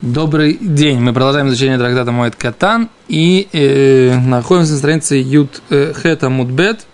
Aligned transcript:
Добрый 0.00 0.56
день. 0.60 1.00
Мы 1.00 1.12
продолжаем 1.12 1.48
изучение 1.48 1.76
трактата 1.76 2.12
Моэт 2.12 2.36
Катан 2.36 2.88
и 3.08 3.48
э, 3.52 4.16
находимся 4.16 4.74
на 4.74 4.78
странице 4.78 5.16
Ют 5.16 5.60
э, 5.70 5.92
Хета 5.92 6.28
Мудбет 6.30 6.86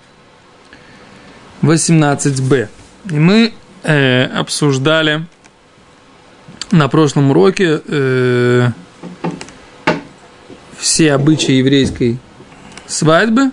18b. 1.60 2.68
И 3.10 3.14
мы 3.14 3.52
э, 3.82 4.24
обсуждали 4.24 5.26
на 6.70 6.88
прошлом 6.88 7.30
уроке 7.30 7.82
э, 7.86 8.68
все 10.78 11.12
обычаи 11.12 11.56
еврейской 11.56 12.16
свадьбы. 12.86 13.50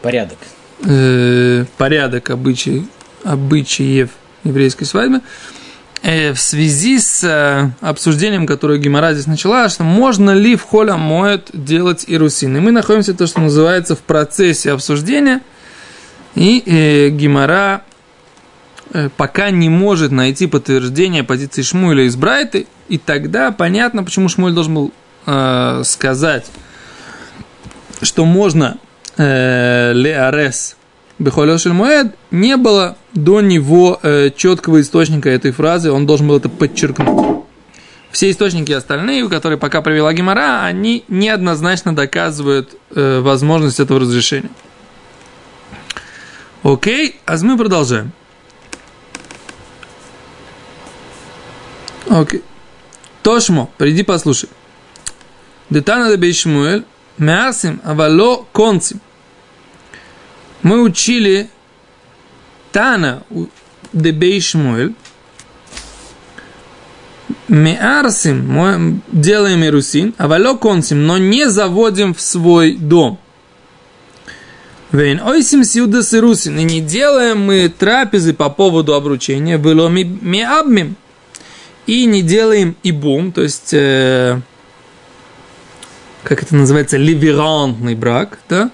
Порядок. 0.00 0.38
Э, 0.86 1.66
порядок 1.76 2.30
обычаи, 2.30 2.88
обычаев 3.22 4.12
еврейской 4.44 4.86
свадьбы. 4.86 5.18
Э, 5.18 5.57
в 6.02 6.36
связи 6.36 7.00
с 7.00 7.24
э, 7.24 7.70
обсуждением, 7.80 8.46
которое 8.46 8.78
Гимара 8.78 9.12
здесь 9.14 9.26
начала, 9.26 9.68
что 9.68 9.82
можно 9.82 10.30
ли 10.30 10.56
в 10.56 10.62
холя 10.62 10.96
моет 10.96 11.50
делать 11.52 12.04
ирусин. 12.06 12.56
И 12.56 12.60
мы 12.60 12.70
находимся, 12.70 13.14
то, 13.14 13.26
что 13.26 13.40
называется, 13.40 13.96
в 13.96 14.00
процессе 14.00 14.72
обсуждения. 14.72 15.42
И 16.34 16.62
э, 16.64 17.08
Гимара 17.10 17.82
э, 18.92 19.08
пока 19.16 19.50
не 19.50 19.68
может 19.68 20.12
найти 20.12 20.46
подтверждение 20.46 21.24
позиции 21.24 21.62
Шмуэля 21.62 22.04
из 22.04 22.16
Брайты. 22.16 22.66
И 22.88 22.98
тогда 22.98 23.50
понятно, 23.50 24.04
почему 24.04 24.28
Шмуэль 24.28 24.54
должен 24.54 24.74
был 24.74 24.92
э, 25.26 25.82
сказать, 25.84 26.46
что 28.02 28.24
можно 28.24 28.78
э, 29.16 29.92
леарес 29.94 30.77
Бехолешель 31.18 31.72
Моэд, 31.72 32.14
не 32.30 32.56
было 32.56 32.96
до 33.12 33.40
него 33.40 33.98
э, 34.02 34.30
четкого 34.36 34.80
источника 34.80 35.28
этой 35.28 35.50
фразы, 35.50 35.90
он 35.90 36.06
должен 36.06 36.28
был 36.28 36.36
это 36.36 36.48
подчеркнуть. 36.48 37.44
Все 38.12 38.30
источники 38.30 38.72
остальные, 38.72 39.28
которые 39.28 39.58
пока 39.58 39.82
привела 39.82 40.12
Гимара, 40.12 40.64
они 40.64 41.04
неоднозначно 41.08 41.94
доказывают 41.94 42.76
э, 42.94 43.20
возможность 43.20 43.80
этого 43.80 44.00
разрешения. 44.00 44.50
Окей, 46.62 47.16
а 47.26 47.36
мы 47.42 47.58
продолжаем. 47.58 48.12
Окей. 52.08 52.42
Тошмо, 53.22 53.70
приди 53.76 54.04
послушай. 54.04 54.48
Детана 55.68 56.08
де 56.10 56.16
Бейшмуэль, 56.16 56.84
Меасим, 57.18 57.80
Авало 57.84 58.46
Концим 58.52 59.00
мы 60.68 60.82
учили 60.82 61.48
Тана 62.72 63.22
Дебей 63.94 64.38
Шмуэль, 64.40 64.92
Меарсим, 67.48 68.46
мы 68.46 69.00
делаем 69.10 69.64
ирусин, 69.64 70.14
а 70.18 70.28
вало 70.28 70.58
консим, 70.58 71.06
но 71.06 71.16
не 71.16 71.48
заводим 71.48 72.12
в 72.12 72.20
свой 72.20 72.74
дом. 72.74 73.18
Вейн 74.92 75.20
ойсим 75.20 75.64
сиудас 75.64 76.12
ирусин, 76.12 76.58
и 76.58 76.64
не 76.64 76.80
делаем 76.82 77.40
мы 77.40 77.70
трапезы 77.70 78.34
по 78.34 78.50
поводу 78.50 78.94
обручения, 78.94 79.56
было 79.56 79.88
ми 79.88 80.42
абмим, 80.42 80.96
и 81.86 82.04
не 82.04 82.20
делаем 82.20 82.76
ибум, 82.82 83.32
то 83.32 83.42
есть, 83.42 83.72
э, 83.72 84.38
как 86.24 86.42
это 86.42 86.54
называется, 86.54 86.98
ливерантный 86.98 87.94
брак, 87.94 88.38
да, 88.50 88.70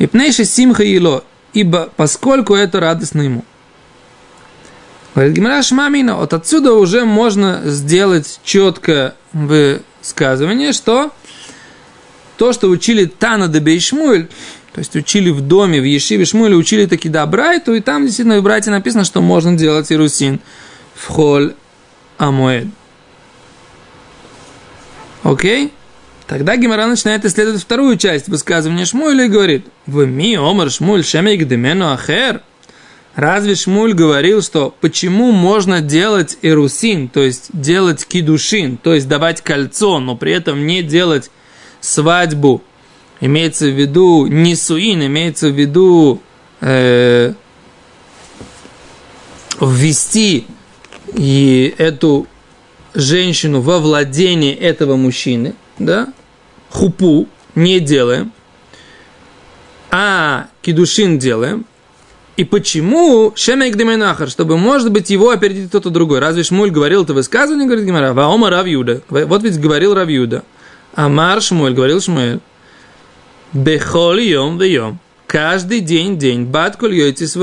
и 0.00 0.06
пнейши 0.06 0.44
симха 0.44 0.82
ило, 0.82 1.24
ибо 1.52 1.90
поскольку 1.96 2.54
это 2.54 2.80
радостно 2.80 3.20
ему. 3.20 3.44
Говорит 5.14 5.34
Гимара 5.34 5.62
Шмамина, 5.62 6.16
вот 6.16 6.32
отсюда 6.32 6.72
уже 6.72 7.04
можно 7.04 7.60
сделать 7.64 8.40
четкое 8.42 9.14
высказывание, 9.32 10.72
что 10.72 11.12
то, 12.38 12.52
что 12.52 12.68
учили 12.68 13.04
Тана 13.04 13.46
де 13.48 13.60
Бейшмуэль, 13.60 14.28
то 14.72 14.78
есть 14.78 14.96
учили 14.96 15.30
в 15.30 15.42
доме, 15.42 15.80
в 15.80 15.84
Ешиве 15.84 16.24
Шмуэле, 16.24 16.56
учили 16.56 16.86
таки 16.86 17.10
Добрайту, 17.10 17.74
и 17.74 17.80
там 17.80 18.06
действительно 18.06 18.40
в 18.40 18.42
Брайте 18.42 18.70
написано, 18.70 19.04
что 19.04 19.20
можно 19.20 19.54
делать 19.54 19.92
ирусин 19.92 20.40
в 20.94 21.08
холь 21.08 21.54
Амуэд. 22.16 22.68
Окей? 25.24 25.74
Тогда 26.30 26.56
Гимара 26.56 26.86
начинает 26.86 27.24
исследовать 27.24 27.60
вторую 27.60 27.96
часть 27.96 28.28
высказывания 28.28 28.84
Шмуэля 28.84 29.24
и 29.24 29.28
говорит, 29.28 29.66
«В 29.86 30.06
ми 30.06 30.36
омар 30.36 30.70
Шмуль 30.70 31.02
шемейк 31.02 31.48
демену 31.48 31.90
ахер». 31.90 32.42
Разве 33.16 33.56
Шмуль 33.56 33.94
говорил, 33.94 34.40
что 34.40 34.72
почему 34.80 35.32
можно 35.32 35.80
делать 35.80 36.38
эрусин, 36.42 37.08
то 37.08 37.20
есть 37.20 37.48
делать 37.52 38.06
кидушин, 38.06 38.76
то 38.76 38.94
есть 38.94 39.08
давать 39.08 39.40
кольцо, 39.40 39.98
но 39.98 40.14
при 40.14 40.30
этом 40.30 40.68
не 40.68 40.84
делать 40.84 41.32
свадьбу, 41.80 42.62
имеется 43.20 43.66
в 43.66 43.76
виду 43.76 44.26
не 44.26 44.54
суин, 44.54 45.04
имеется 45.04 45.48
в 45.48 45.58
виду 45.58 46.22
э, 46.60 47.32
ввести 49.60 50.46
и 51.12 51.74
эту 51.76 52.28
женщину 52.94 53.62
во 53.62 53.80
владение 53.80 54.54
этого 54.54 54.94
мужчины, 54.94 55.56
да, 55.80 56.12
хупу 56.70 57.28
не 57.54 57.80
делаем, 57.80 58.32
а 59.90 60.48
кидушин 60.62 61.18
делаем. 61.18 61.66
И 62.36 62.44
почему 62.44 63.32
Шемек 63.36 63.76
Деменахар, 63.76 64.30
чтобы, 64.30 64.56
может 64.56 64.90
быть, 64.90 65.10
его 65.10 65.28
опередить 65.28 65.68
кто-то 65.68 65.90
другой? 65.90 66.20
Разве 66.20 66.42
Шмуль 66.42 66.70
говорил 66.70 67.02
это 67.02 67.12
высказывание, 67.12 67.66
говорит 67.66 67.84
Гимара? 67.84 68.14
Ваома 68.14 68.48
Равьюда. 68.48 69.02
Вот 69.10 69.42
ведь 69.42 69.60
говорил 69.60 69.92
Равьюда. 69.92 70.42
Амар 70.94 71.42
Шмуль, 71.42 71.74
говорил 71.74 72.00
Шмуль. 72.00 72.38
Бехоли 73.52 74.22
йом 74.22 74.58
йом. 74.62 75.00
Каждый 75.26 75.80
день, 75.80 76.16
день. 76.16 76.46
Бат 76.46 76.76
коль 76.76 76.94
йойтис. 76.94 77.36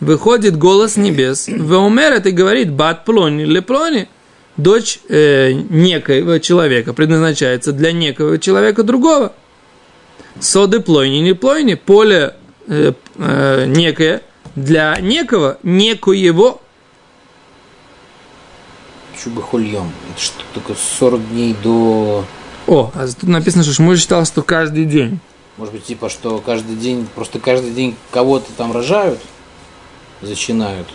Выходит 0.00 0.56
голос 0.56 0.96
небес. 0.96 1.46
Веомерет 1.46 2.26
и 2.26 2.32
говорит, 2.32 2.72
бат 2.72 3.04
плони 3.04 3.44
ле 3.44 3.62
плони 3.62 4.08
дочь 4.56 5.00
э, 5.08 5.52
некоего 5.52 6.38
человека 6.38 6.92
предназначается 6.92 7.72
для 7.72 7.92
некого 7.92 8.38
человека 8.38 8.82
другого. 8.82 9.32
Соды 10.40 10.80
плойни, 10.80 11.18
не 11.18 11.32
плойни, 11.32 11.74
поле 11.74 12.34
э, 12.66 12.92
э, 13.16 13.64
некое 13.66 14.22
для 14.54 14.96
некого, 15.00 15.58
некоего. 15.62 16.60
Чубахульем. 19.22 19.92
Это 20.12 20.20
что, 20.20 20.42
только 20.52 20.74
40 20.74 21.28
дней 21.30 21.56
до... 21.62 22.24
О, 22.66 22.90
а 22.94 23.06
тут 23.06 23.28
написано, 23.28 23.62
что 23.62 23.72
Шмуль 23.72 23.98
считал, 23.98 24.24
что 24.24 24.42
каждый 24.42 24.86
день. 24.86 25.20
Может 25.56 25.74
быть, 25.74 25.84
типа, 25.84 26.08
что 26.08 26.38
каждый 26.38 26.76
день, 26.76 27.06
просто 27.14 27.38
каждый 27.38 27.70
день 27.70 27.94
кого-то 28.10 28.50
там 28.56 28.72
рожают, 28.72 29.20
зачинают. 30.20 30.88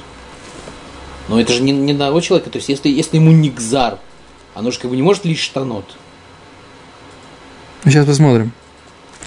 Но 1.29 1.40
это 1.40 1.53
же 1.53 1.62
не, 1.62 1.72
не 1.72 1.91
одного 1.91 2.19
человека. 2.22 2.50
То 2.50 2.57
есть, 2.57 2.69
если, 2.69 2.90
если 2.90 3.17
ему 3.17 3.31
не 3.31 3.51
гзар, 3.51 4.00
оно 4.56 4.72
же 4.72 4.79
как 4.79 4.90
бы 4.90 4.95
не 4.95 5.03
может 5.03 5.25
лишь 5.25 5.40
штанот. 5.40 5.85
Сейчас 7.85 8.06
посмотрим. 8.06 8.51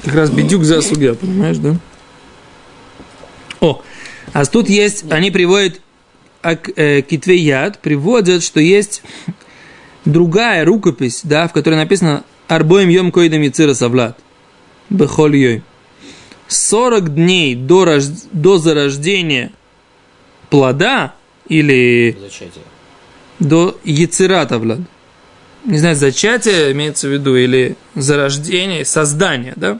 Как 0.04 0.14
раз 0.14 0.30
бедюк 0.30 0.64
за 0.64 0.82
судья, 0.82 1.14
понимаешь, 1.14 1.58
да? 1.58 1.76
О, 3.60 3.80
а 4.32 4.44
тут 4.44 4.68
есть, 4.68 5.10
они 5.10 5.30
приводят 5.30 5.80
э, 6.42 7.02
китвеяд, 7.02 7.78
приводят, 7.78 8.42
что 8.42 8.58
есть 8.58 9.02
другая 10.04 10.64
рукопись, 10.64 11.20
да, 11.22 11.46
в 11.46 11.52
которой 11.52 11.76
написано 11.76 12.24
«Арбоем 12.48 12.88
йом 12.88 13.12
койдам 13.12 13.42
яцира 13.42 13.74
савлад». 13.74 14.18
Бехоль 14.90 15.36
йой. 15.36 15.62
40 16.48 17.14
дней 17.14 17.54
до, 17.54 17.84
рож... 17.84 18.04
до 18.32 18.58
зарождения 18.58 19.52
плода 20.50 21.14
или 21.52 22.16
Зачатие. 22.18 22.64
до 23.38 23.78
яцерата, 23.84 24.58
Влад. 24.58 24.80
Не 25.64 25.78
знаю, 25.78 25.96
зачатие 25.96 26.72
имеется 26.72 27.08
в 27.08 27.12
виду, 27.12 27.36
или 27.36 27.76
зарождение, 27.94 28.84
создание, 28.84 29.52
да? 29.56 29.78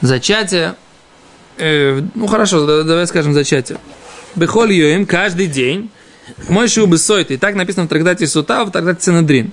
Зачатие, 0.00 0.74
э, 1.58 2.00
ну 2.14 2.26
хорошо, 2.26 2.84
давай 2.84 3.06
скажем 3.06 3.32
зачатие. 3.32 3.78
Бехоль 4.36 4.72
йоим 4.72 5.06
каждый 5.06 5.46
день. 5.46 5.90
Мой 6.48 6.68
шубы 6.68 6.98
сойт. 6.98 7.30
И 7.30 7.36
так 7.36 7.54
написано 7.54 7.86
в 7.86 7.88
трактате 7.88 8.26
Сута, 8.26 8.64
в 8.64 8.70
трактате 8.70 9.02
Синедрин. 9.02 9.52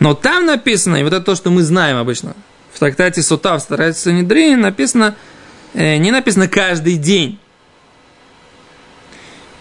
Но 0.00 0.14
там 0.14 0.46
написано, 0.46 0.96
и 0.96 1.02
вот 1.02 1.12
это 1.12 1.24
то, 1.24 1.34
что 1.34 1.50
мы 1.50 1.62
знаем 1.62 1.96
обычно, 1.96 2.34
в 2.72 2.78
трактате 2.78 3.22
Сута, 3.22 3.58
в 3.58 3.66
трактате 3.66 3.98
Синедрин 3.98 4.60
написано, 4.60 5.14
э, 5.74 5.96
не 5.98 6.10
написано 6.10 6.48
каждый 6.48 6.96
день. 6.96 7.38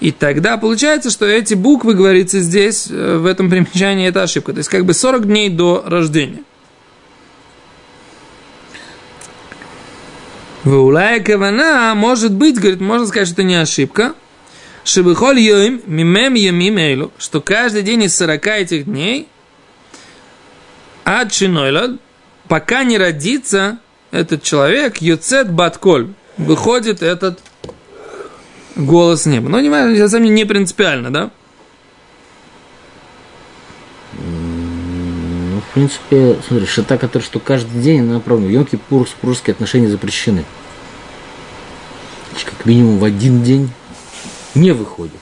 И 0.05 0.11
тогда 0.11 0.57
получается, 0.57 1.09
что 1.09 1.25
эти 1.25 1.55
буквы, 1.55 1.95
говорится 1.95 2.39
здесь, 2.39 2.85
э, 2.91 3.17
в 3.17 3.25
этом 3.25 3.49
примечании, 3.49 4.07
это 4.07 4.21
ошибка. 4.21 4.51
То 4.53 4.59
есть 4.59 4.69
как 4.69 4.85
бы 4.85 4.93
40 4.93 5.25
дней 5.25 5.49
до 5.49 5.83
рождения. 5.83 6.43
Ваулая 10.63 11.21
кавана, 11.21 11.95
может 11.95 12.33
быть, 12.33 12.59
говорит, 12.59 12.81
можно 12.81 13.07
сказать, 13.07 13.29
что 13.29 13.41
это 13.41 13.43
не 13.45 13.55
ошибка. 13.55 14.13
Шибыхоль 14.83 15.39
йоим 15.39 15.81
мимем 15.87 16.35
ямим 16.35 16.77
эйлу, 16.77 17.11
что 17.17 17.41
каждый 17.41 17.81
день 17.81 18.03
из 18.03 18.15
40 18.15 18.45
этих 18.45 18.85
дней 18.85 19.27
ад 21.03 21.33
шинойла, 21.33 21.97
пока 22.47 22.83
не 22.83 22.99
родится 22.99 23.79
этот 24.11 24.43
человек, 24.43 24.97
юцет 24.97 25.51
батколь, 25.51 26.13
выходит 26.37 27.01
этот 27.01 27.39
голос 28.75 29.25
неба. 29.25 29.49
Но 29.49 29.59
не, 29.59 29.69
на 29.69 30.17
не 30.19 30.45
принципиально, 30.45 31.11
да? 31.11 31.31
Ну, 34.17 35.61
в 35.61 35.73
принципе, 35.73 36.37
смотри, 36.47 36.65
шата, 36.65 36.97
которая 36.97 37.25
что 37.25 37.39
каждый 37.39 37.81
день, 37.81 38.01
она 38.01 38.19
правда, 38.19 38.47
Йом 38.47 38.65
Кипур, 38.65 39.07
супружеские 39.07 39.53
отношения 39.53 39.89
запрещены. 39.89 40.45
Как 42.45 42.65
минимум 42.65 42.99
в 42.99 43.03
один 43.03 43.43
день 43.43 43.69
не 44.55 44.71
выходит. 44.71 45.19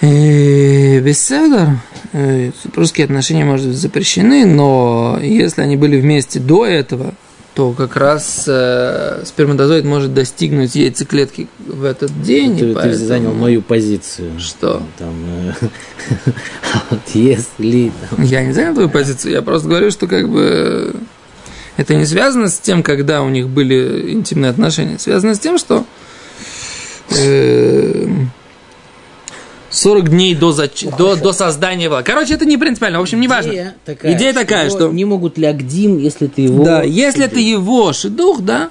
Э, 0.00 1.00
Беседер, 1.00 1.78
э, 2.12 2.52
супружеские 2.62 3.04
отношения, 3.06 3.44
может 3.44 3.68
быть, 3.68 3.76
запрещены, 3.76 4.46
но 4.46 5.18
если 5.22 5.62
они 5.62 5.76
были 5.76 6.00
вместе 6.00 6.38
до 6.38 6.66
этого, 6.66 7.14
то 7.56 7.72
как 7.72 7.96
раз 7.96 8.44
э, 8.46 9.22
сперматозоид 9.24 9.86
может 9.86 10.12
достигнуть 10.12 10.74
яйцеклетки 10.74 11.48
в 11.58 11.84
этот 11.84 12.22
день. 12.22 12.58
Ты, 12.58 12.74
поэтому... 12.74 12.92
ты 12.92 12.98
занял 12.98 13.32
мою 13.32 13.62
позицию. 13.62 14.38
Что? 14.38 14.82
Там, 14.98 15.14
э, 15.26 15.52
вот 16.90 17.00
если... 17.14 17.92
Там... 18.10 18.22
Я 18.22 18.44
не 18.44 18.52
занял 18.52 18.74
твою 18.74 18.90
позицию, 18.90 19.32
я 19.32 19.40
просто 19.40 19.68
говорю, 19.68 19.90
что 19.90 20.06
как 20.06 20.28
бы 20.28 20.94
это 21.78 21.94
не 21.94 22.04
связано 22.04 22.50
с 22.50 22.58
тем, 22.58 22.82
когда 22.82 23.22
у 23.22 23.30
них 23.30 23.48
были 23.48 24.12
интимные 24.12 24.50
отношения, 24.50 24.98
связано 24.98 25.34
с 25.34 25.38
тем, 25.38 25.56
что 25.56 25.86
э, 27.16 28.06
40 29.76 30.08
дней 30.08 30.34
до, 30.34 30.52
зач... 30.52 30.84
до, 30.96 31.16
до 31.16 31.32
создания 31.32 31.90
влага. 31.90 32.04
Короче, 32.04 32.34
это 32.34 32.46
не 32.46 32.56
принципиально. 32.56 32.98
В 32.98 33.02
общем, 33.02 33.20
не 33.20 33.28
важно. 33.28 33.50
Идея 33.50 33.74
такая, 33.84 34.12
Идея 34.14 34.32
такая 34.32 34.70
что. 34.70 34.88
Не 34.88 35.04
могут 35.04 35.36
ли 35.36 35.46
Агдим, 35.46 35.98
если 35.98 36.28
ты 36.28 36.42
его... 36.42 36.64
Да, 36.64 36.82
если 36.82 37.26
это 37.26 37.38
его 37.38 37.92
шедух, 37.92 38.40
да, 38.40 38.70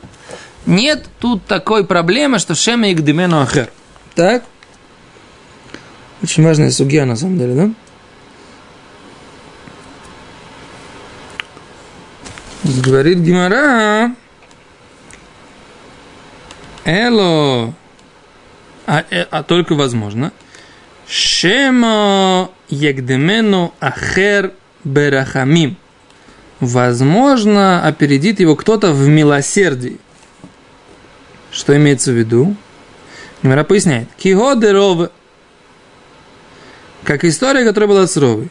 нет 0.65 1.05
тут 1.19 1.45
такой 1.45 1.85
проблемы, 1.85 2.39
что 2.39 2.55
Шема 2.55 2.87
и 2.87 2.95
Гдемену 2.95 3.39
Ахер. 3.39 3.69
Так? 4.15 4.45
Очень 6.23 6.43
важная 6.43 6.71
сугия, 6.71 7.05
на 7.05 7.15
самом 7.15 7.37
деле, 7.37 7.53
да? 7.53 7.69
Говорит 12.83 13.19
Гимара. 13.19 14.15
Эло. 16.83 17.75
А, 18.87 19.03
э, 19.11 19.25
а 19.29 19.43
только 19.43 19.75
возможно. 19.75 20.31
Шема 21.07 22.49
ягдемену 22.69 23.73
ахер 23.79 24.53
берахамим. 24.83 25.77
Возможно, 26.59 27.85
опередит 27.85 28.39
его 28.39 28.55
кто-то 28.55 28.91
в 28.91 29.07
милосердии. 29.07 29.99
Что 31.51 31.75
имеется 31.77 32.11
в 32.11 32.15
виду? 32.15 32.55
Гимара 33.43 33.63
поясняет. 33.63 34.07
Киго 34.17 35.11
Как 37.03 37.23
история, 37.23 37.63
которая 37.65 37.87
была 37.87 38.07
с 38.07 38.17
Ровой. 38.17 38.49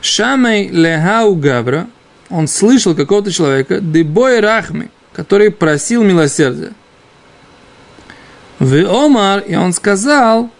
Шамей 0.00 0.68
лехау 0.68 1.34
габра. 1.34 1.88
Он 2.30 2.46
слышал 2.46 2.94
какого-то 2.94 3.32
человека, 3.32 3.80
дебой 3.80 4.40
рахми, 4.40 4.90
который 5.12 5.50
просил 5.50 6.04
милосердия. 6.04 6.72
В 8.58 8.74
Омар, 8.84 9.40
и 9.40 9.56
он 9.56 9.72
сказал, 9.72 10.50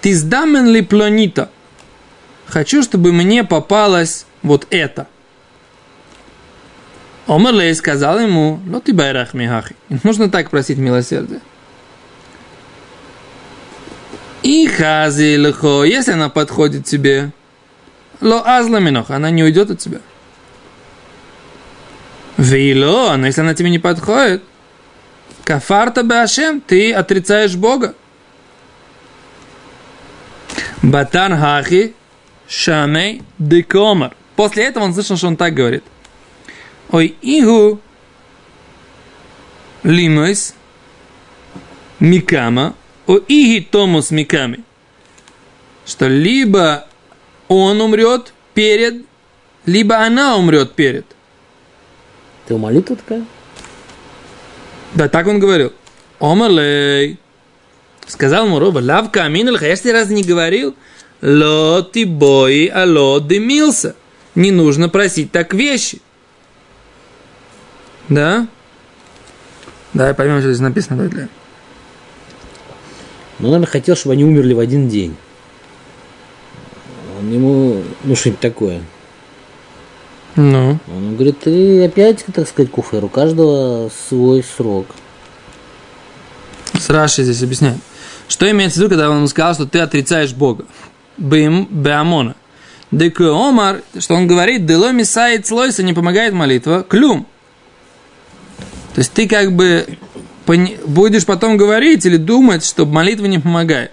Тиздамен 0.00 0.66
ли 0.66 0.82
планита? 0.82 1.50
Хочу, 2.46 2.82
чтобы 2.82 3.12
мне 3.12 3.44
попалось 3.44 4.26
вот 4.42 4.66
это. 4.70 5.06
Омар 7.26 7.52
Лей 7.52 7.74
сказал 7.74 8.18
ему, 8.18 8.58
ну 8.64 8.80
ты 8.80 8.94
байрах 8.94 9.34
михахи. 9.34 9.76
Нужно 10.02 10.30
так 10.30 10.48
просить 10.50 10.78
милосердия. 10.78 11.40
И 14.42 14.66
хази 14.66 15.36
лхо, 15.36 15.84
если 15.84 16.12
она 16.12 16.30
подходит 16.30 16.86
тебе, 16.86 17.32
ло 18.20 18.42
азла 18.46 18.78
минох, 18.78 19.10
она 19.10 19.30
не 19.30 19.44
уйдет 19.44 19.70
от 19.70 19.78
тебя. 19.78 20.00
Вейло, 22.38 23.16
но 23.16 23.26
если 23.26 23.40
она 23.40 23.54
тебе 23.54 23.68
не 23.68 23.78
подходит, 23.80 24.42
кафарта 25.44 26.04
башем, 26.04 26.60
ты 26.60 26.92
отрицаешь 26.92 27.56
Бога. 27.56 27.94
Батан 30.90 31.36
хахи 31.36 31.94
шамей 32.48 33.22
декомар. 33.38 34.16
После 34.36 34.64
этого 34.64 34.84
он 34.84 34.94
слышал, 34.94 35.16
что 35.16 35.26
он 35.26 35.36
так 35.36 35.52
говорит. 35.52 35.84
Ой, 36.90 37.14
игу 37.20 37.80
лимойс 39.82 40.54
микама, 42.00 42.74
о 43.06 43.18
иги 43.18 43.60
томус 43.60 44.10
миками. 44.10 44.64
Что 45.84 46.06
либо 46.06 46.86
он 47.48 47.80
умрет 47.80 48.32
перед, 48.54 49.04
либо 49.66 49.98
она 49.98 50.36
умрет 50.36 50.72
перед. 50.74 51.04
Ты 52.46 52.56
молитва 52.56 52.96
такая? 52.96 53.24
Да, 54.94 55.08
так 55.08 55.26
он 55.26 55.38
говорил. 55.38 55.72
Омалей. 56.18 57.18
Сказал 58.08 58.46
ему 58.46 58.58
Роба, 58.58 58.78
лавка 58.78 59.24
аминульха, 59.24 59.66
я 59.66 59.76
тебе 59.76 59.92
раз 59.92 60.08
не 60.08 60.22
говорил, 60.22 60.74
ло 61.20 61.82
ты 61.82 62.06
бои, 62.06 62.66
а 62.68 62.84
ло 62.86 63.20
дымился. 63.20 63.94
Не 64.34 64.50
нужно 64.50 64.88
просить 64.88 65.30
так 65.30 65.52
вещи. 65.52 66.00
Да? 68.08 68.48
Давай 69.92 70.14
поймем, 70.14 70.40
что 70.40 70.50
здесь 70.50 70.60
написано. 70.60 71.08
Давай. 71.08 71.28
Ну, 73.38 73.48
наверное, 73.48 73.66
хотел, 73.66 73.94
чтобы 73.94 74.14
они 74.14 74.24
умерли 74.24 74.54
в 74.54 74.58
один 74.58 74.88
день. 74.88 75.14
Он 77.18 77.30
ему, 77.30 77.82
ну, 78.04 78.16
что-нибудь 78.16 78.40
такое. 78.40 78.80
Ну. 80.36 80.78
Он 80.88 81.14
говорит, 81.14 81.40
ты 81.40 81.84
опять, 81.84 82.24
так 82.32 82.48
сказать, 82.48 82.70
куфер, 82.70 83.04
у 83.04 83.08
каждого 83.08 83.90
свой 84.08 84.42
срок. 84.42 84.86
С 86.72 86.88
Раши 86.90 87.24
здесь 87.24 87.42
объясняет. 87.42 87.78
Что 88.28 88.50
имеется 88.50 88.78
в 88.78 88.82
виду, 88.82 88.90
когда 88.90 89.10
он 89.10 89.26
сказал, 89.28 89.54
что 89.54 89.66
ты 89.66 89.80
отрицаешь 89.80 90.32
Бога? 90.32 90.64
Беамона. 91.16 92.36
Дек 92.90 93.20
Омар, 93.20 93.82
что 93.98 94.14
он 94.14 94.26
говорит, 94.26 94.64
дело 94.64 94.92
мисает 94.92 95.46
слойса, 95.46 95.82
не 95.82 95.92
помогает 95.92 96.32
молитва, 96.32 96.82
клюм. 96.82 97.26
То 98.94 99.00
есть 99.00 99.12
ты 99.12 99.28
как 99.28 99.52
бы 99.52 99.86
будешь 100.86 101.26
потом 101.26 101.56
говорить 101.56 102.06
или 102.06 102.16
думать, 102.16 102.64
что 102.64 102.86
молитва 102.86 103.26
не 103.26 103.38
помогает. 103.38 103.92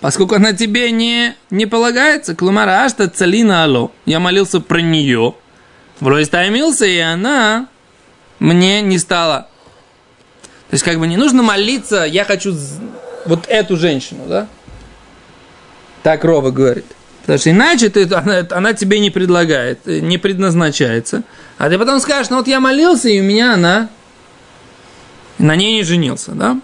Поскольку 0.00 0.36
она 0.36 0.52
тебе 0.52 0.90
не, 0.92 1.34
не 1.50 1.66
полагается, 1.66 2.34
клумара 2.34 2.84
ашта 2.84 3.08
цалина 3.08 3.64
ало. 3.64 3.90
Я 4.06 4.20
молился 4.20 4.60
про 4.60 4.80
нее. 4.80 5.34
Вроде 6.00 6.24
стаймился, 6.24 6.86
и 6.86 6.98
она 6.98 7.68
мне 8.38 8.80
не 8.80 8.98
стала 8.98 9.48
то 10.72 10.76
есть, 10.76 10.84
как 10.86 10.98
бы 10.98 11.06
не 11.06 11.18
нужно 11.18 11.42
молиться, 11.42 12.04
я 12.04 12.24
хочу 12.24 12.56
вот 13.26 13.44
эту 13.46 13.76
женщину, 13.76 14.24
да? 14.26 14.48
Так 16.02 16.24
Рова 16.24 16.50
говорит. 16.50 16.86
Потому 17.20 17.38
что 17.38 17.50
иначе 17.50 17.90
ты, 17.90 18.04
она, 18.04 18.46
она 18.50 18.72
тебе 18.72 18.98
не 18.98 19.10
предлагает, 19.10 19.84
не 19.84 20.16
предназначается. 20.16 21.24
А 21.58 21.68
ты 21.68 21.78
потом 21.78 22.00
скажешь, 22.00 22.30
ну 22.30 22.38
вот 22.38 22.48
я 22.48 22.58
молился, 22.58 23.10
и 23.10 23.20
у 23.20 23.22
меня 23.22 23.52
она 23.52 23.90
на 25.36 25.56
ней 25.56 25.76
не 25.76 25.82
женился, 25.82 26.30
да? 26.30 26.58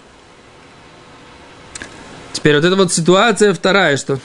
Теперь 2.32 2.56
вот 2.56 2.64
эта 2.64 2.76
вот 2.76 2.90
ситуация 2.90 3.52
вторая, 3.52 3.98
что 3.98 4.18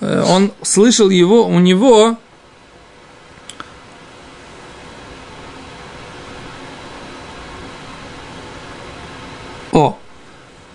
э, 0.00 0.22
он 0.28 0.52
слышал 0.60 1.08
его, 1.08 1.46
у 1.46 1.60
него 1.60 2.18
О, 9.72 9.96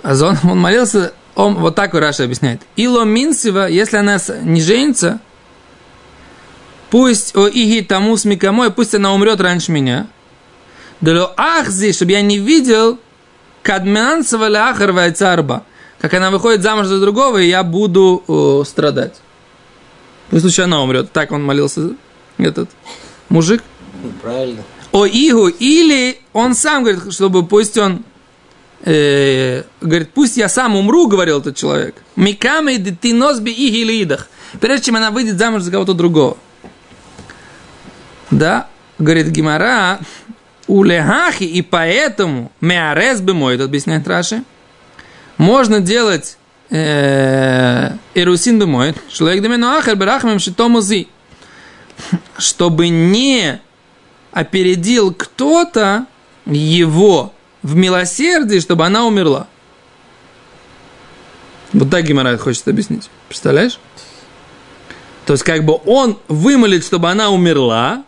а 0.06 0.14
он, 0.24 0.38
молился, 0.60 1.14
он 1.34 1.56
вот 1.56 1.74
так 1.74 1.96
Раша 1.96 2.26
объясняет. 2.26 2.62
Ило 2.76 3.06
Минсива, 3.06 3.68
если 3.68 3.98
она 3.98 4.20
не 4.44 4.62
женится, 4.62 5.20
пусть 6.92 7.36
о 7.36 7.48
иги 7.48 7.82
тому 7.82 8.16
с 8.16 8.24
микамой, 8.24 8.70
пусть 8.70 8.94
она 8.94 9.14
умрет 9.14 9.42
раньше 9.42 9.72
меня. 9.72 10.08
Далё 11.02 11.34
ахзи, 11.36 11.92
чтобы 11.92 12.12
я 12.12 12.22
не 12.22 12.38
видел, 12.38 13.00
кадмянцева 13.64 14.48
ляхарва 14.48 15.12
царба, 15.12 15.66
как 16.00 16.14
она 16.14 16.30
выходит 16.30 16.62
замуж 16.62 16.86
за 16.86 17.00
другого, 17.00 17.40
и 17.40 17.48
я 17.48 17.64
буду 17.64 18.24
о, 18.28 18.64
страдать. 18.64 19.16
Пусть 20.30 20.46
лучше 20.46 20.62
она 20.62 20.84
умрет. 20.84 21.12
Так 21.12 21.32
он 21.32 21.44
молился, 21.44 21.94
этот 22.38 22.70
мужик. 23.30 23.64
Правильно. 24.22 24.62
О 24.92 25.08
Игу, 25.08 25.48
или 25.48 26.20
он 26.32 26.54
сам 26.54 26.84
говорит, 26.84 27.12
чтобы 27.12 27.44
пусть 27.44 27.76
он 27.78 28.04
э, 28.86 29.64
говорит, 29.82 30.12
пусть 30.14 30.38
я 30.38 30.48
сам 30.48 30.76
умру, 30.76 31.08
говорил 31.08 31.40
этот 31.40 31.58
человек. 31.58 31.96
Микамей 32.16 32.78
ты 32.78 33.14
носби 33.14 33.52
и 33.52 33.70
гилидах. 33.70 34.30
Прежде 34.62 34.86
чем 34.86 34.96
она 34.96 35.12
выйдет 35.12 35.38
замуж 35.38 35.64
за 35.64 35.72
кого-то 35.72 35.94
другого. 35.94 36.38
Да, 38.32 38.68
говорит 38.98 39.28
Гимара, 39.28 40.00
у 40.68 40.84
и 40.84 41.62
поэтому 41.62 42.52
меарес 42.62 43.22
бы 43.22 43.34
мой, 43.34 43.56
это 43.56 43.66
объясняет 43.66 44.08
Раши, 44.08 44.44
можно 45.38 45.80
делать 45.80 46.38
э, 46.70 47.92
эрусин 48.16 48.58
бы 48.58 48.66
мой, 48.66 48.96
шлек 49.12 49.42
демену 49.42 49.68
ахер 49.68 49.96
берахмем 49.96 50.40
шитомузи, 50.40 51.08
чтобы 52.38 52.90
не 52.90 53.62
опередил 54.32 55.14
кто-то 55.14 56.08
его 56.46 57.35
в 57.66 57.76
милосердии, 57.76 58.60
чтобы 58.60 58.86
она 58.86 59.08
умерла. 59.08 59.48
Вот 61.74 61.90
так 61.90 62.06
Гимара 62.06 62.38
хочет 62.38 62.68
объяснить. 62.68 63.10
Представляешь? 63.28 63.80
То 65.26 65.34
есть, 65.34 65.44
как 65.44 65.66
бы 65.66 65.80
он 65.86 66.20
вымолит, 66.28 66.86
чтобы 66.86 67.10
она 67.10 67.32
умерла, 67.32 68.04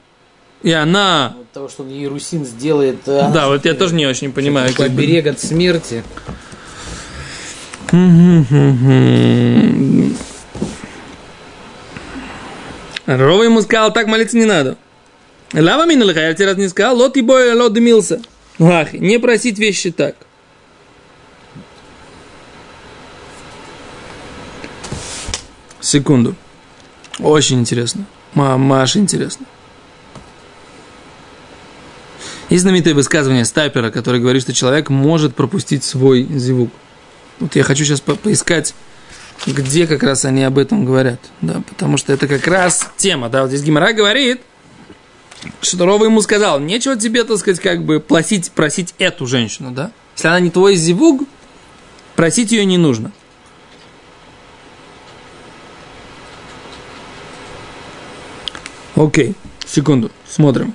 и 0.61 0.71
она... 0.71 1.35
От 1.41 1.51
того, 1.53 1.69
что 1.69 1.81
он 1.81 1.89
ей 1.89 2.05
русин 2.05 2.45
сделает... 2.45 2.99
а, 3.07 3.31
Да, 3.31 3.47
вот 3.47 3.65
я 3.65 3.73
тоже 3.73 3.95
не 3.95 4.05
очень 4.05 4.31
понимаю. 4.31 4.67
как 4.75 4.91
бы. 4.91 4.95
Поберег 4.97 5.25
от 5.25 5.39
смерти. 5.39 6.03
Рова 13.05 13.43
ему 13.43 13.61
сказал, 13.61 13.93
так 13.93 14.07
молиться 14.07 14.37
не 14.37 14.45
надо. 14.45 14.77
Лава 15.53 15.85
миналха, 15.85 16.19
я 16.19 16.33
тебе 16.33 16.47
раз 16.47 16.57
не 16.57 16.67
сказал, 16.67 16.97
лот 16.97 17.15
и 17.15 17.21
бой, 17.21 17.53
лот 17.53 17.73
дымился. 17.73 18.21
Ах, 18.59 18.93
не 18.93 19.19
просить 19.19 19.59
вещи 19.59 19.91
так. 19.91 20.15
Секунду. 25.79 26.35
Очень 27.19 27.59
интересно. 27.59 28.05
Мамаш 28.33 28.97
интересно. 28.97 29.45
Есть 32.49 32.63
знаменитое 32.63 32.93
высказывание 32.93 33.45
Стайпера, 33.45 33.91
который 33.91 34.21
говорит, 34.21 34.41
что 34.41 34.53
человек 34.53 34.89
может 34.89 35.35
пропустить 35.35 35.83
свой 35.83 36.23
звук. 36.23 36.71
Вот 37.39 37.55
я 37.55 37.63
хочу 37.63 37.83
сейчас 37.83 37.99
по- 37.99 38.15
поискать, 38.15 38.73
где 39.45 39.85
как 39.85 40.01
раз 40.01 40.23
они 40.25 40.43
об 40.43 40.57
этом 40.57 40.85
говорят. 40.85 41.19
Да, 41.41 41.61
потому 41.67 41.97
что 41.97 42.13
это 42.13 42.27
как 42.27 42.47
раз 42.47 42.89
тема. 42.97 43.29
Да, 43.29 43.41
вот 43.41 43.49
здесь 43.49 43.63
Гимара 43.63 43.91
говорит, 43.93 44.41
что 45.61 45.85
Рова 45.85 46.05
ему 46.05 46.21
сказал, 46.21 46.59
нечего 46.59 46.95
тебе, 46.95 47.23
так 47.23 47.37
сказать, 47.37 47.59
как 47.59 47.83
бы 47.83 47.99
просить, 47.99 48.51
просить 48.51 48.93
эту 48.97 49.25
женщину, 49.27 49.71
да? 49.71 49.91
Если 50.15 50.27
она 50.27 50.39
не 50.39 50.49
твой 50.49 50.75
зивуг, 50.75 51.27
просить 52.15 52.51
ее 52.51 52.65
не 52.65 52.77
нужно. 52.77 53.11
Окей, 58.95 59.35
секунду, 59.67 60.11
смотрим. 60.27 60.73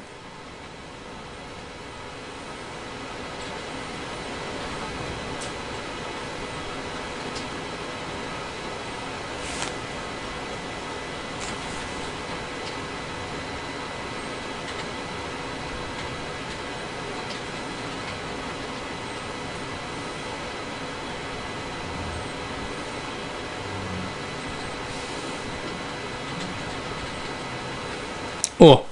О! 28.63 28.87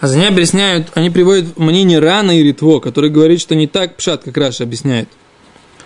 А 0.00 0.06
за 0.06 0.18
ней 0.18 0.28
объясняют, 0.28 0.88
они 0.94 1.08
приводят 1.08 1.58
мнение 1.58 1.98
Рана 1.98 2.38
и 2.38 2.42
Ритва, 2.42 2.80
который 2.80 3.08
говорит, 3.08 3.40
что 3.40 3.54
не 3.54 3.66
так 3.66 3.96
пшат, 3.96 4.24
как 4.24 4.36
Раши 4.36 4.64
объясняет. 4.64 5.08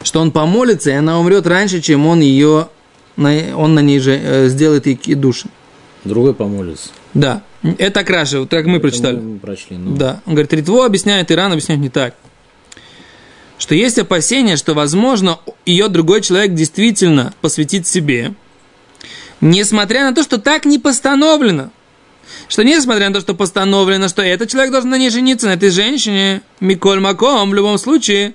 Что 0.03 0.21
он 0.21 0.33
помолится, 0.33 0.91
и 0.91 0.95
она 0.95 1.21
умрет 1.21 1.47
раньше, 1.47 1.81
чем 1.81 2.07
он 2.07 2.21
ее, 2.21 2.69
он 3.17 3.75
на 3.75 3.81
ней 3.81 4.01
же 4.01 4.19
э, 4.21 4.49
сделает 4.49 4.87
кидуш. 4.87 5.45
Другой 6.03 6.35
помолится. 6.35 6.89
Да, 7.15 7.45
это 7.79 8.03
Раши, 8.05 8.41
вот 8.41 8.51
как 8.51 8.67
мы 8.67 8.81
прочитали. 8.81 9.17
Мы 9.17 9.39
прочли. 9.39 9.77
ну. 9.77 9.95
Да. 9.95 10.21
Он 10.27 10.35
говорит, 10.35 10.53
Ритва 10.53 10.85
объясняет, 10.85 11.31
и 11.31 11.36
Ран 11.36 11.53
объясняет 11.53 11.81
не 11.81 11.91
так. 11.91 12.17
Что 13.59 13.77
есть 13.77 13.99
опасение, 13.99 14.57
что, 14.57 14.75
возможно, 14.75 15.39
ее 15.65 15.87
другой 15.89 16.23
человек 16.23 16.55
действительно 16.55 17.35
посвятит 17.41 17.87
себе, 17.87 18.35
несмотря 19.41 20.09
на 20.09 20.15
то, 20.15 20.25
что 20.25 20.39
так 20.39 20.65
не 20.65 20.81
постановлено. 20.81 21.71
Что 22.49 22.65
несмотря 22.65 23.09
на 23.09 23.15
то, 23.15 23.21
что 23.21 23.35
постановлено, 23.35 24.09
что 24.09 24.23
этот 24.23 24.51
человек 24.51 24.73
должен 24.73 24.91
на 24.91 24.99
ней 24.99 25.11
жениться, 25.11 25.47
на 25.47 25.55
этой 25.55 25.71
женщине, 25.71 26.43
Миколь 26.61 27.01
Маком, 27.01 27.51
в 27.51 27.55
любом 27.55 27.79
случае, 27.79 28.35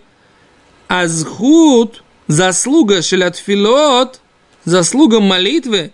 Азхут, 0.88 2.04
заслуга 2.28 3.02
шелятфилот, 3.02 4.22
заслуга 4.64 5.20
молитвы, 5.20 5.92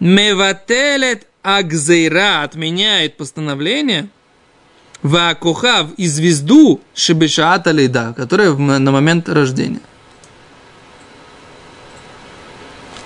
мевателет 0.00 1.26
агзейра, 1.42 2.42
отменяет 2.42 3.16
постановление, 3.16 4.08
Ваакухав 5.02 5.92
и 5.96 6.08
звезду 6.08 6.80
Шибишаата 6.94 7.70
Лейда, 7.70 8.14
которая 8.16 8.52
на 8.54 8.90
момент 8.90 9.28
рождения. 9.28 9.80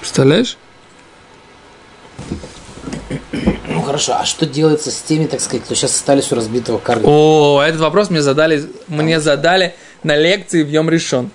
Представляешь? 0.01 0.57
Ну 3.69 3.83
хорошо, 4.01 4.23
а 4.23 4.25
что 4.25 4.47
делается 4.47 4.91
с 4.91 4.97
теми, 5.03 5.27
так 5.27 5.41
сказать, 5.41 5.65
кто 5.65 5.75
сейчас 5.75 5.95
остались 5.95 6.31
у 6.33 6.35
разбитого 6.35 6.79
корыта? 6.79 7.07
О, 7.09 7.61
этот 7.63 7.81
вопрос 7.81 8.11
мне 8.11 8.23
задали, 8.23 8.65
мне 8.89 9.21
задали 9.21 9.75
на 10.03 10.17
лекции 10.17 10.63
в 10.63 10.69
Йом 10.69 10.89
Решен. 10.91 11.31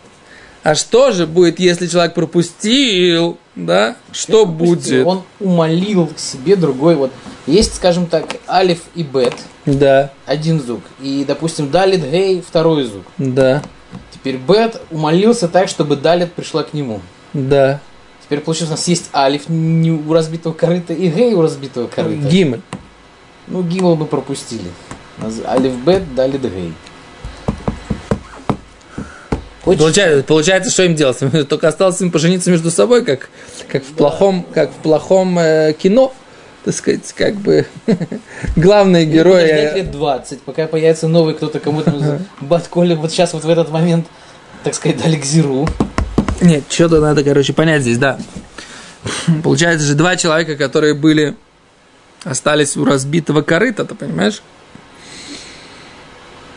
А 0.63 0.73
что 0.73 1.11
же 1.11 1.27
будет, 1.27 1.59
если 1.59 1.85
человек 1.85 2.15
пропустил, 2.15 3.37
да? 3.55 3.95
Что 4.11 4.47
будет? 4.47 5.05
Он 5.05 5.21
умолил 5.39 6.07
к 6.07 6.17
себе 6.17 6.55
другой. 6.55 6.95
Вот 6.95 7.11
есть, 7.45 7.75
скажем 7.75 8.07
так, 8.07 8.37
алиф 8.49 8.79
и 8.95 9.03
бет, 9.03 9.35
Да, 9.67 10.09
один 10.25 10.59
звук. 10.59 10.81
И, 11.01 11.23
допустим, 11.27 11.69
далит 11.69 12.03
гей, 12.09 12.41
второй 12.41 12.85
звук. 12.85 13.03
да, 13.17 13.61
Теперь 14.11 14.37
бет 14.37 14.81
умолился 14.89 15.47
так, 15.47 15.67
чтобы 15.69 15.95
далит 15.97 16.33
пришла 16.33 16.63
к 16.63 16.73
нему. 16.73 16.99
да. 17.33 17.79
Теперь 18.25 18.39
получилось, 18.39 18.69
у 18.69 18.73
нас 18.73 18.87
есть 18.87 19.09
алиф 19.13 19.49
не 19.49 19.91
у 19.91 20.11
разбитого 20.11 20.53
корыта 20.53 20.93
и 20.93 21.09
гей 21.09 21.33
у 21.35 21.41
разбитого 21.43 21.85
корыта. 21.87 22.27
Гимель. 22.27 22.61
Ну, 23.47 23.61
гимл 23.61 23.95
бы 23.95 24.07
пропустили. 24.07 24.71
Алиф 25.45 25.73
бет, 25.85 26.15
далит 26.15 26.41
гей. 26.41 26.73
Очень- 29.63 29.79
Получается, 29.79 30.23
получается, 30.23 30.71
что 30.71 30.83
им 30.83 30.95
делать? 30.95 31.17
Только 31.49 31.67
осталось 31.67 32.01
им 32.01 32.11
пожениться 32.11 32.49
между 32.49 32.71
собой, 32.71 33.05
как, 33.05 33.29
как 33.67 33.83
в 33.83 33.93
плохом, 33.93 34.43
как 34.53 34.71
в 34.71 34.75
плохом 34.75 35.37
э, 35.37 35.73
кино. 35.73 36.11
Так 36.63 36.73
сказать, 36.73 37.13
как 37.13 37.35
бы 37.35 37.67
главные 38.55 39.05
герои. 39.05 39.41
подождать 39.43 39.75
лет 39.75 39.91
20, 39.91 40.41
пока 40.41 40.65
появится 40.65 41.07
новый 41.07 41.35
кто-то, 41.35 41.59
кому-то 41.59 42.19
Батколи 42.41 42.95
вот 42.95 43.11
сейчас 43.11 43.33
вот 43.33 43.43
в 43.43 43.49
этот 43.49 43.69
момент, 43.69 44.07
так 44.63 44.73
сказать, 44.73 44.99
дали 45.01 45.15
к 45.17 45.25
зиру. 45.25 45.67
Нет, 46.41 46.63
что-то 46.69 46.99
надо, 46.99 47.23
короче, 47.23 47.53
понять 47.53 47.81
здесь, 47.81 47.97
да. 47.97 48.19
Получается 49.43 49.85
же 49.85 49.95
два 49.95 50.15
человека, 50.15 50.55
которые 50.55 50.93
были, 50.93 51.35
остались 52.23 52.75
у 52.75 52.85
разбитого 52.85 53.41
корыта, 53.41 53.85
ты 53.85 53.95
понимаешь? 53.95 54.41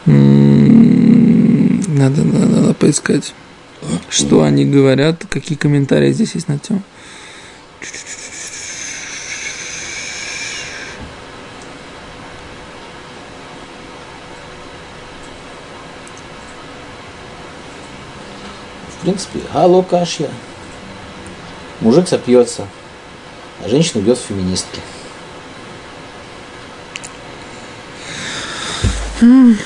М, 0.06 1.80
Надо, 1.96 2.22
надо, 2.24 2.46
надо 2.46 2.74
поискать, 2.74 3.34
что 4.08 4.42
они 4.42 4.64
говорят, 4.64 5.24
какие 5.28 5.58
комментарии 5.58 6.12
здесь 6.12 6.34
есть 6.34 6.48
на 6.48 6.58
тему. 6.58 6.82
принципе, 19.08 19.40
алло 19.54 19.82
кашья. 19.82 20.28
Мужик 21.80 22.08
сопьется, 22.08 22.66
а 23.64 23.68
женщина 23.68 24.00
уйдет 24.00 24.18
в 24.18 24.22
феминистки. 24.22 24.80
Mm. 29.22 29.56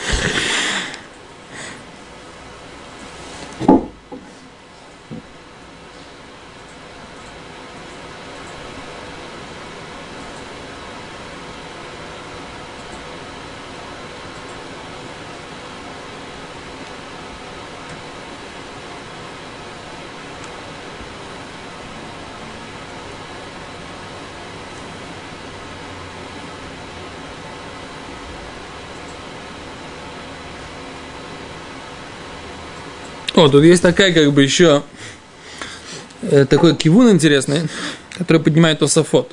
О, 33.43 33.49
тут 33.49 33.65
есть 33.65 33.83
такая, 33.83 34.13
как 34.13 34.33
бы, 34.33 34.41
еще 34.41 34.85
э, 36.23 36.45
такой 36.45 36.77
кивун 36.77 37.11
интересный, 37.11 37.63
который 38.17 38.41
поднимает 38.41 38.79
Тософот. 38.79 39.33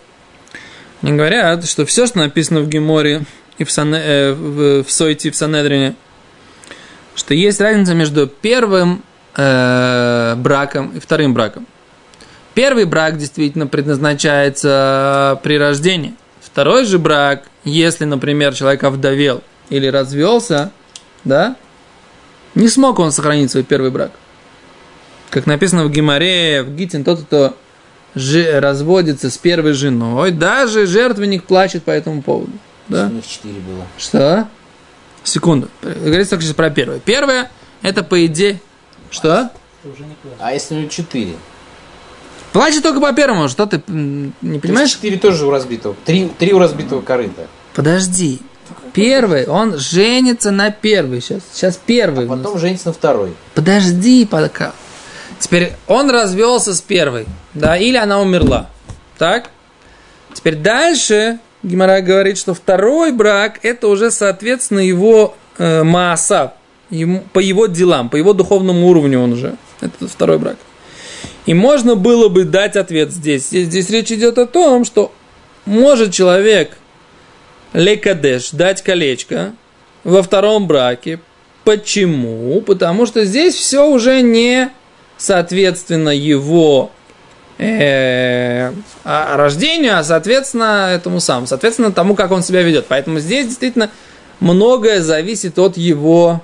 Они 1.04 1.12
говорят, 1.12 1.70
что 1.70 1.86
все, 1.86 2.08
что 2.08 2.18
написано 2.18 2.62
в 2.62 2.68
Геморе 2.68 3.26
и 3.60 3.64
в, 3.64 3.72
Сане, 3.72 4.00
э, 4.04 4.34
в, 4.34 4.84
в 4.84 4.92
Сойте, 4.92 5.30
в 5.30 5.36
Санедрине, 5.36 5.94
что 7.14 7.36
есть 7.36 7.62
разница 7.62 7.94
между 7.94 8.26
первым 8.26 9.04
э, 9.38 10.34
браком 10.38 10.90
и 10.98 11.00
вторым 11.00 11.36
браком. 11.36 11.68
Первый 12.56 12.86
брак 12.86 13.16
действительно 13.16 13.68
предназначается 13.68 15.40
при 15.44 15.60
рождении. 15.60 16.16
Второй 16.42 16.86
же 16.86 16.98
брак, 16.98 17.44
если, 17.64 18.06
например, 18.06 18.56
человек 18.56 18.84
овдовел 18.84 19.44
или 19.70 19.86
развелся, 19.86 20.72
да, 21.24 21.58
не 22.56 22.68
смог 22.68 23.00
он 23.00 23.12
сохранить 23.12 23.52
свой 23.52 23.64
первый 23.64 23.92
брак. 23.92 24.12
Как 25.30 25.46
написано 25.46 25.86
в 25.86 25.92
Гимаре, 25.92 26.64
в 26.64 26.76
Гитин, 26.76 27.04
тот, 27.04 27.22
кто 27.22 27.56
же, 28.16 28.60
разводится 28.60 29.30
с 29.30 29.38
первой 29.38 29.74
женой, 29.74 30.32
даже 30.32 30.88
жертвенник 30.88 31.44
плачет 31.44 31.84
по 31.84 31.92
этому 31.92 32.22
поводу. 32.22 32.52
Да? 32.88 33.08
У 33.08 33.16
них 33.16 33.28
четыре 33.28 33.60
было. 33.60 33.86
Что? 33.98 34.48
Секунду. 35.24 35.70
Говорится 35.82 36.32
только 36.32 36.46
сейчас 36.46 36.56
про 36.56 36.70
первое. 36.70 37.00
Первое, 37.00 37.52
это 37.82 38.04
по 38.04 38.26
идее... 38.26 38.60
Что? 39.12 39.52
А 40.40 40.54
если 40.54 40.76
у 40.76 40.80
них 40.80 40.92
четыре? 40.92 41.34
Плачет 42.52 42.84
только 42.84 43.00
по 43.00 43.14
первому, 43.14 43.48
что 43.48 43.66
ты 43.66 43.82
не 43.88 44.60
понимаешь? 44.60 44.92
Четыре 44.92 45.18
тоже 45.18 45.46
у 45.46 45.52
разбитого. 45.52 45.96
Три, 46.06 46.30
три 46.38 46.54
у 46.54 46.60
разбитого 46.60 47.02
корыта. 47.02 47.48
Подожди. 47.76 48.40
Первый, 48.94 49.46
он 49.48 49.78
женится 49.78 50.52
на 50.52 50.72
первый 50.72 51.22
сейчас. 51.22 51.42
Сейчас 51.54 51.80
первый. 51.84 52.26
нас. 52.26 52.38
Потом 52.38 52.60
женится 52.60 52.88
на 52.88 52.94
второй. 52.94 53.34
Подожди 53.56 54.26
пока. 54.26 54.74
Теперь 55.40 55.74
он 55.88 56.10
развелся 56.10 56.74
с 56.74 56.82
первой, 56.82 57.26
да, 57.54 57.78
или 57.78 57.98
она 57.98 58.20
умерла. 58.20 58.70
Так? 59.18 59.50
Теперь 60.34 60.56
дальше 60.56 61.40
Гимара 61.64 62.02
говорит, 62.02 62.38
что 62.38 62.54
второй 62.54 63.12
брак 63.12 63.60
это 63.64 63.88
уже, 63.88 64.12
соответственно, 64.12 64.80
его 64.80 65.36
э, 65.58 65.84
мааса, 65.84 66.54
ему, 66.90 67.24
по 67.34 67.40
его 67.40 67.68
делам, 67.68 68.10
по 68.10 68.16
его 68.16 68.34
духовному 68.34 68.88
уровню 68.88 69.22
он 69.22 69.34
уже. 69.34 69.56
Это 69.82 70.08
второй 70.08 70.40
брак. 70.40 70.58
И 71.46 71.54
можно 71.54 71.96
было 71.96 72.30
бы 72.30 72.46
дать 72.46 72.76
ответ 72.76 73.12
здесь. 73.12 73.48
Здесь, 73.48 73.68
здесь 73.68 73.90
речь 73.90 74.12
идет 74.12 74.38
о 74.38 74.46
том, 74.46 74.86
что 74.86 75.12
может 75.66 76.14
человек 76.14 76.78
лекадеш, 77.74 78.52
дать 78.52 78.82
колечко 78.82 79.54
во 80.04 80.22
втором 80.22 80.68
браке. 80.68 81.20
Почему? 81.64 82.62
Потому 82.62 83.06
что 83.06 83.26
здесь 83.26 83.56
все 83.56 83.88
уже 83.88 84.22
не 84.22 84.70
соответственно 85.18 86.10
его 86.10 86.92
э, 87.58 88.72
а- 89.04 89.38
рождению, 89.38 90.00
а 90.00 90.04
соответственно 90.04 90.90
этому 90.94 91.20
самому, 91.20 91.48
соответственно 91.48 91.92
тому, 91.92 92.16
как 92.16 92.32
он 92.32 92.42
себя 92.42 92.64
ведет. 92.64 92.86
Поэтому 92.88 93.20
здесь 93.20 93.48
действительно 93.48 93.92
многое 94.40 95.02
зависит 95.02 95.60
от 95.60 95.78
его 95.78 96.42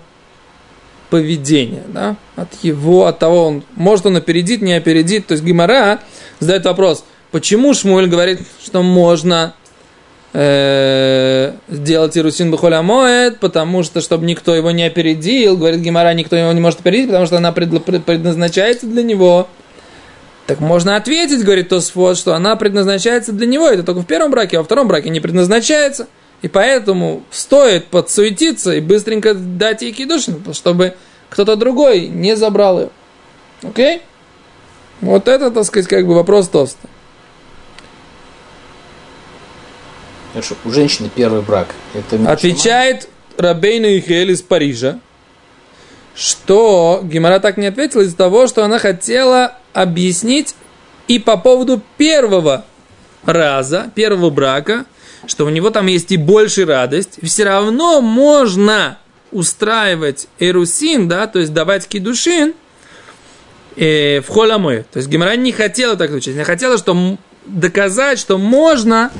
поведения, 1.09 1.83
да? 1.87 2.17
от 2.35 2.49
его, 2.61 3.05
от 3.05 3.19
того, 3.19 3.47
он, 3.47 3.63
может 3.75 4.05
он 4.05 4.17
опередит, 4.17 4.61
не 4.61 4.73
опередит. 4.73 5.27
То 5.27 5.33
есть 5.33 5.43
Гимара 5.43 6.01
задает 6.39 6.65
вопрос, 6.65 7.05
почему 7.31 7.73
Шмуль 7.73 8.07
говорит, 8.07 8.41
что 8.63 8.83
можно 8.83 9.53
э, 10.35 11.53
сделать 11.69 12.17
Ирусин 12.17 12.51
Бухоля 12.51 12.81
Моэд, 12.81 13.39
потому 13.39 13.83
что, 13.83 14.01
чтобы 14.01 14.25
никто 14.25 14.53
его 14.53 14.71
не 14.71 14.83
опередил, 14.83 15.55
говорит 15.55 15.79
Гимара, 15.79 16.13
никто 16.13 16.35
его 16.35 16.51
не 16.51 16.59
может 16.59 16.81
опередить, 16.81 17.07
потому 17.07 17.25
что 17.25 17.37
она 17.37 17.53
предназначается 17.53 18.85
для 18.85 19.01
него. 19.01 19.47
Так 20.45 20.59
можно 20.59 20.97
ответить, 20.97 21.43
говорит 21.43 21.69
Тосфот, 21.69 22.17
что 22.17 22.35
она 22.35 22.55
предназначается 22.57 23.31
для 23.31 23.47
него, 23.47 23.67
это 23.67 23.83
только 23.83 24.01
в 24.01 24.05
первом 24.05 24.29
браке, 24.29 24.57
а 24.57 24.59
во 24.59 24.65
втором 24.65 24.89
браке 24.89 25.09
не 25.09 25.21
предназначается. 25.21 26.07
И 26.41 26.49
поэтому 26.49 27.23
стоит 27.31 27.87
подсуетиться 27.87 28.73
и 28.73 28.81
быстренько 28.81 29.33
дать 29.33 29.81
ей 29.81 29.93
кидушин, 29.93 30.43
чтобы 30.53 30.95
кто-то 31.29 31.55
другой 31.55 32.07
не 32.07 32.35
забрал 32.35 32.81
ее. 32.81 32.89
Окей? 33.63 34.01
Вот 34.99 35.29
это, 35.29 35.49
так 35.49 35.63
сказать, 35.63 35.87
как 35.87 36.05
бы 36.05 36.13
вопрос 36.13 36.49
тоста. 36.49 36.87
Хорошо, 36.87 36.95
у 40.63 40.71
женщины 40.71 41.09
первый 41.13 41.41
брак. 41.41 41.69
Это 41.93 42.31
Отвечает 42.31 43.09
Рабейну 43.37 43.87
Ихель 43.87 44.31
из 44.31 44.41
Парижа, 44.41 44.99
что 46.15 47.01
Гимара 47.03 47.39
так 47.39 47.57
не 47.57 47.67
ответила 47.67 48.01
из-за 48.01 48.15
того, 48.15 48.47
что 48.47 48.63
она 48.63 48.79
хотела 48.79 49.57
объяснить 49.73 50.55
и 51.07 51.19
по 51.19 51.37
поводу 51.37 51.81
первого 51.97 52.65
раза, 53.25 53.91
первого 53.95 54.29
брака, 54.29 54.85
что 55.27 55.45
у 55.45 55.49
него 55.49 55.69
там 55.69 55.87
есть 55.87 56.11
и 56.11 56.17
больше 56.17 56.65
радость, 56.65 57.19
все 57.23 57.43
равно 57.43 58.01
можно 58.01 58.97
устраивать 59.31 60.27
эрусин, 60.39 61.07
да, 61.07 61.27
то 61.27 61.39
есть 61.39 61.53
давать 61.53 61.87
кидушин 61.87 62.53
э, 63.75 64.21
в 64.21 64.29
холамой. 64.29 64.83
То 64.83 64.97
есть 64.97 65.09
Гимара 65.09 65.35
не 65.35 65.51
хотела 65.51 65.95
так 65.95 66.11
учить, 66.11 66.35
она 66.35 66.45
хотела 66.45 66.77
что 66.77 67.17
доказать, 67.45 68.19
что 68.19 68.37
можно 68.37 69.11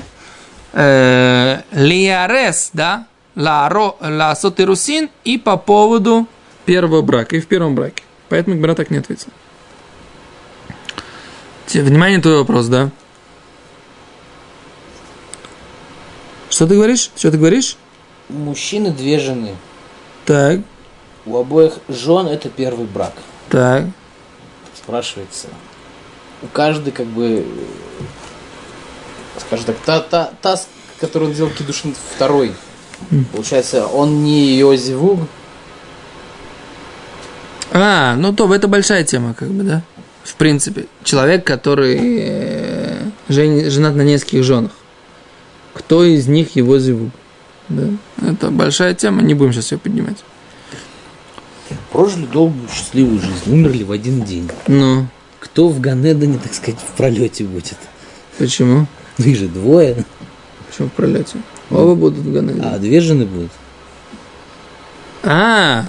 э, 0.76 1.62
лиарес, 1.72 2.70
да, 2.74 3.08
ларо, 3.36 3.98
ласот 4.00 4.60
ирусин 4.60 5.10
и 5.24 5.38
по 5.40 5.58
поводу 5.58 6.28
первого 6.66 7.02
брака, 7.02 7.36
и 7.38 7.40
в 7.42 7.48
первом 7.48 7.74
браке. 7.76 8.04
Поэтому 8.30 8.56
Гимара 8.56 8.76
так 8.76 8.92
не 8.92 8.98
ответил. 9.00 9.30
Внимание, 11.74 12.22
твой 12.22 12.38
вопрос, 12.38 12.68
да? 12.68 12.92
Что 16.50 16.68
ты 16.68 16.76
говоришь? 16.76 17.12
Что 17.16 17.32
ты 17.32 17.38
говоришь? 17.38 17.76
У 18.30 18.34
мужчины 18.34 18.92
две 18.92 19.20
жены. 19.20 19.56
Так, 20.26 20.62
У 21.26 21.38
обоих 21.38 21.74
жен 21.88 22.28
это 22.28 22.50
первый 22.50 22.86
брак. 22.86 23.14
так. 23.50 23.86
Спрашивается. 24.76 25.48
У 26.44 26.48
каждой 26.48 26.92
как 26.92 27.08
бы, 27.08 27.46
скажем 29.40 29.66
так, 29.66 29.76
та, 29.86 30.00
та, 30.00 30.32
та 30.42 30.62
которую 31.00 31.30
он 31.30 31.36
сделал 31.36 31.52
кидушин 31.52 31.96
второй. 32.16 32.54
Получается, 33.34 33.86
он 33.88 34.24
не 34.24 34.48
ее 34.48 34.78
зевуг, 34.78 35.20
А, 37.72 38.16
ну 38.16 38.32
то, 38.34 38.54
это 38.54 38.68
большая 38.68 39.04
тема, 39.04 39.34
как 39.34 39.50
бы, 39.50 39.64
да? 39.64 39.82
В 40.24 40.36
принципе, 40.36 40.86
человек, 41.04 41.46
который 41.46 41.98
э, 42.00 43.02
жен- 43.28 43.70
женат 43.70 43.96
на 43.96 44.02
нескольких 44.04 44.44
женах. 44.44 44.72
Кто 45.74 46.04
из 46.04 46.28
них 46.28 46.56
его 46.56 46.80
зовут? 46.80 47.12
Да? 47.70 47.84
Это 48.26 48.50
большая 48.50 48.94
тема, 48.94 49.22
не 49.22 49.34
будем 49.34 49.52
сейчас 49.54 49.72
ее 49.72 49.78
поднимать. 49.78 50.18
прожили 51.92 52.26
долгую 52.28 52.70
счастливую 52.70 53.20
жизнь, 53.20 53.52
умерли 53.52 53.84
в 53.84 53.92
один 53.92 54.24
день. 54.24 54.50
Ну, 54.68 55.08
Кто 55.40 55.68
в 55.68 55.80
Ганедане, 55.80 56.40
так 56.42 56.54
сказать, 56.54 56.80
в 56.80 56.96
пролете 56.98 57.44
будет? 57.44 57.78
почему? 58.38 58.88
Ну, 59.18 59.26
их 59.26 59.38
же 59.38 59.48
двое. 59.48 60.04
Почему 60.68 60.90
в 60.90 60.94
пролете? 60.94 61.38
Оба 61.70 61.96
будут 61.96 62.20
в 62.20 62.34
Ганеде. 62.34 62.62
А, 62.64 62.78
две 62.78 63.00
жены 63.00 63.26
будут. 63.26 63.52
А, 65.24 65.86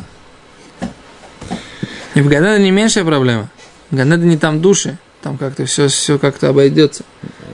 и 2.15 2.21
в 2.23 2.29
Ганеде 2.29 2.63
не 2.63 2.71
меньшая 2.71 3.05
проблема. 3.05 3.51
В 3.91 3.97
Ганеде 3.97 4.27
не 4.27 4.39
там 4.39 4.61
души, 4.61 4.99
там 5.23 5.37
как-то 5.37 5.67
все, 5.67 5.89
все 5.89 6.19
как-то 6.19 6.49
обойдется. 6.49 7.05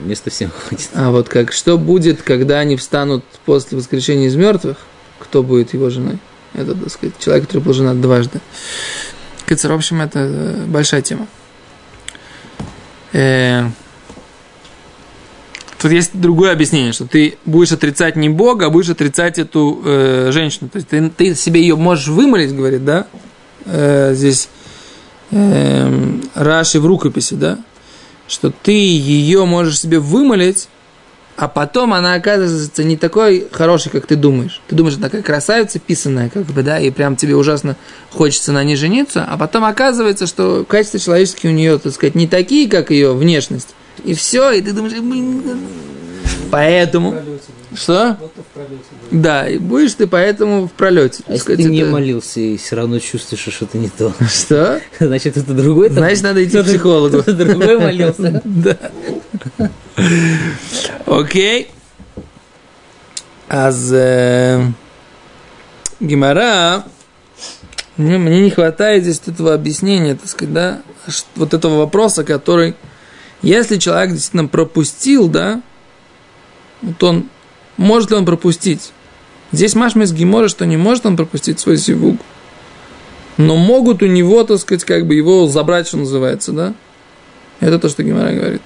Места 0.01 0.29
всем 0.29 0.51
хватит. 0.51 0.89
А 0.93 1.11
вот 1.11 1.29
как, 1.29 1.51
что 1.51 1.77
будет, 1.77 2.21
когда 2.21 2.59
они 2.59 2.77
встанут 2.77 3.23
после 3.45 3.77
воскрешения 3.77 4.27
из 4.27 4.35
мертвых, 4.35 4.77
кто 5.19 5.43
будет 5.43 5.73
его 5.73 5.89
женой? 5.89 6.19
Это, 6.53 6.75
так 6.75 6.89
сказать, 6.89 7.17
человек, 7.19 7.47
который 7.47 7.61
был 7.61 7.73
женат 7.73 7.99
дважды. 7.99 8.39
Кицер, 9.47 9.71
в 9.71 9.75
общем, 9.75 10.01
это 10.01 10.19
э, 10.19 10.65
большая 10.67 11.01
тема. 11.01 11.27
Тут 15.83 15.91
есть 15.91 16.11
другое 16.13 16.53
объяснение, 16.53 16.93
что 16.93 17.05
ты 17.05 17.37
будешь 17.43 17.73
отрицать 17.73 18.15
не 18.15 18.29
Бога, 18.29 18.67
а 18.67 18.69
будешь 18.69 18.87
отрицать 18.87 19.37
эту 19.37 19.81
э, 19.83 20.29
женщину. 20.31 20.69
То 20.69 20.77
есть 20.77 20.87
ты, 20.87 21.09
ты 21.09 21.35
себе 21.35 21.59
ее 21.59 21.75
можешь 21.75 22.07
вымолить, 22.07 22.55
говорит, 22.55 22.85
да? 22.85 23.05
Э, 23.65 24.13
здесь 24.13 24.47
э, 25.31 26.19
Раши 26.35 26.79
в 26.79 26.85
рукописи, 26.85 27.33
да? 27.33 27.59
Что 28.29 28.49
ты 28.49 28.71
ее 28.71 29.43
можешь 29.43 29.77
себе 29.77 29.99
вымолить, 29.99 30.69
а 31.35 31.49
потом 31.49 31.93
она 31.93 32.13
оказывается 32.13 32.85
не 32.85 32.95
такой 32.95 33.45
хорошей, 33.51 33.91
как 33.91 34.07
ты 34.07 34.15
думаешь. 34.15 34.61
Ты 34.69 34.77
думаешь, 34.77 34.95
она 34.95 35.07
такая 35.07 35.21
красавица 35.21 35.79
писанная, 35.79 36.29
как 36.29 36.45
бы, 36.45 36.63
да, 36.63 36.79
и 36.79 36.91
прям 36.91 37.17
тебе 37.17 37.35
ужасно 37.35 37.75
хочется 38.09 38.53
на 38.53 38.63
ней 38.63 38.77
жениться, 38.77 39.25
а 39.29 39.37
потом 39.37 39.65
оказывается, 39.65 40.27
что 40.27 40.63
качества 40.65 41.01
человеческие 41.01 41.51
у 41.51 41.55
нее, 41.55 41.77
так 41.77 41.91
сказать, 41.91 42.15
не 42.15 42.25
такие, 42.25 42.69
как 42.69 42.89
ее 42.89 43.13
внешность. 43.13 43.75
И 44.03 44.13
все, 44.13 44.51
и 44.51 44.61
ты 44.61 44.73
думаешь, 44.73 44.93
«Блин, 44.99 45.43
Поэтому... 46.51 47.15
Что? 47.75 48.17
Да, 49.09 49.49
и 49.49 49.57
будешь 49.57 49.95
ты 49.95 50.05
поэтому 50.05 50.67
в 50.67 50.71
пролете. 50.71 51.23
А 51.27 51.33
если 51.33 51.55
ты 51.55 51.63
не 51.63 51.83
молился 51.83 52.39
и 52.39 52.57
все 52.57 52.75
равно 52.75 52.99
чувствуешь, 52.99 53.41
что 53.41 53.49
что-то 53.49 53.79
не 53.79 53.89
то, 53.89 54.13
Что? 54.29 54.79
значит, 54.99 55.37
это 55.37 55.53
другой 55.53 55.87
там- 55.89 55.97
Значит, 55.97 56.21
надо 56.21 56.45
идти 56.45 56.61
к 56.61 56.65
психологу. 56.65 57.23
кто-то 57.23 57.33
другой 57.45 57.79
молился. 57.79 58.41
Да. 58.45 58.77
Окей. 61.07 61.71
Аз 63.49 63.89
э, 63.91 64.63
Гимара, 65.99 66.85
мне, 67.97 68.17
мне 68.17 68.41
не 68.41 68.49
хватает 68.51 69.03
здесь 69.03 69.21
этого 69.25 69.53
объяснения, 69.53 70.15
так 70.15 70.27
сказать, 70.29 70.53
да, 70.53 70.81
вот 71.35 71.53
этого 71.53 71.77
вопроса, 71.79 72.23
который, 72.23 72.75
если 73.43 73.77
человек 73.77 74.13
действительно 74.13 74.47
пропустил, 74.47 75.27
да, 75.27 75.61
вот 76.81 77.03
он, 77.03 77.29
может 77.77 78.09
ли 78.09 78.17
он 78.17 78.25
пропустить? 78.25 78.91
Здесь 79.51 79.75
Машмис 79.75 80.11
Гимора, 80.11 80.47
что 80.47 80.65
не 80.65 80.77
может 80.77 81.05
он 81.05 81.15
пропустить 81.15 81.59
свой 81.59 81.77
сивуг, 81.77 82.17
но 83.37 83.55
могут 83.55 84.01
у 84.01 84.07
него, 84.07 84.43
так 84.43 84.59
сказать, 84.59 84.85
как 84.85 85.05
бы 85.05 85.13
его 85.13 85.47
забрать, 85.47 85.87
что 85.87 85.97
называется, 85.97 86.53
да? 86.53 86.73
Это 87.59 87.79
то, 87.79 87.89
что 87.89 88.01
Гимара 88.01 88.31
говорит. 88.31 88.61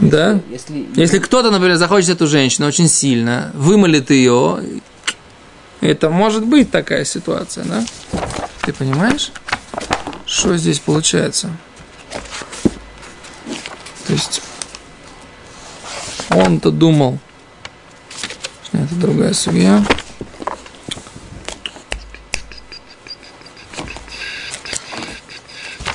Да? 0.00 0.40
Если, 0.50 0.86
Если 0.94 1.18
кто-то, 1.18 1.50
например, 1.50 1.76
захочет 1.76 2.10
эту 2.10 2.26
женщину 2.26 2.68
очень 2.68 2.88
сильно, 2.88 3.50
вымолит 3.54 4.10
ее, 4.10 4.60
это 5.80 6.10
может 6.10 6.44
быть 6.44 6.70
такая 6.70 7.04
ситуация, 7.04 7.64
да? 7.64 7.84
Ты 8.62 8.72
понимаешь, 8.72 9.32
что 10.26 10.56
здесь 10.56 10.78
получается? 10.78 11.50
То 14.08 14.14
есть 14.14 14.40
он-то 16.30 16.70
думал, 16.70 17.18
это 18.72 18.94
другая 18.94 19.34
судья. 19.34 19.84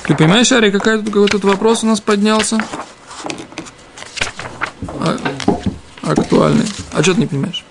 Ты 0.06 0.14
понимаешь, 0.14 0.52
Ари, 0.52 0.70
какой 0.70 0.98
тут, 0.98 1.06
какой 1.06 1.28
тут 1.28 1.42
вопрос 1.42 1.82
у 1.82 1.88
нас 1.88 2.00
поднялся? 2.00 2.64
А- 5.00 5.18
актуальный. 6.02 6.68
А 6.92 7.02
что 7.02 7.14
ты 7.14 7.22
не 7.22 7.26
понимаешь? 7.26 7.63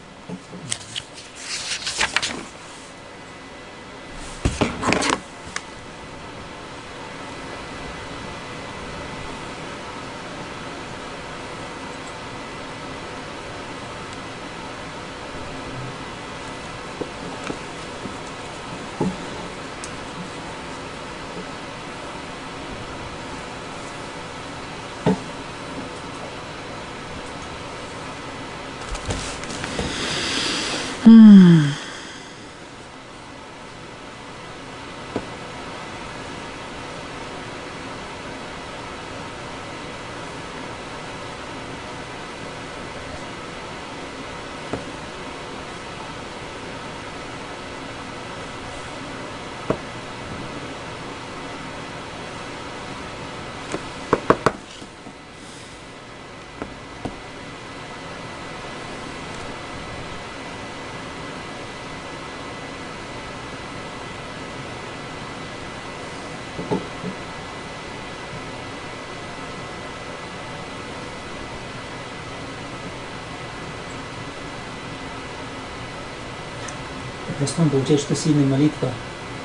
В 77.44 77.46
простом 77.46 77.70
получается, 77.70 78.06
что 78.06 78.16
сильная 78.16 78.46
молитва, 78.46 78.90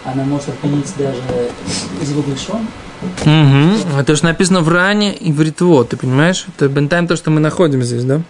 она 0.05 0.23
может 0.23 0.51
отменить 0.51 0.87
даже 0.97 1.21
звук 2.03 2.29
лишен. 2.29 2.69
Угу. 3.23 3.99
Это 3.99 4.15
же 4.15 4.23
написано 4.23 4.61
в 4.61 4.69
ране 4.69 5.17
и 5.17 5.33
в 5.33 5.43
ритво, 5.43 5.85
ты 5.85 5.97
понимаешь? 5.97 6.47
Это 6.49 6.69
бентайм 6.69 7.09
то, 7.09 7.17
что 7.17 7.33
мы 7.33 7.41
находим 7.41 7.83
здесь, 7.83 8.05
да? 8.05 8.21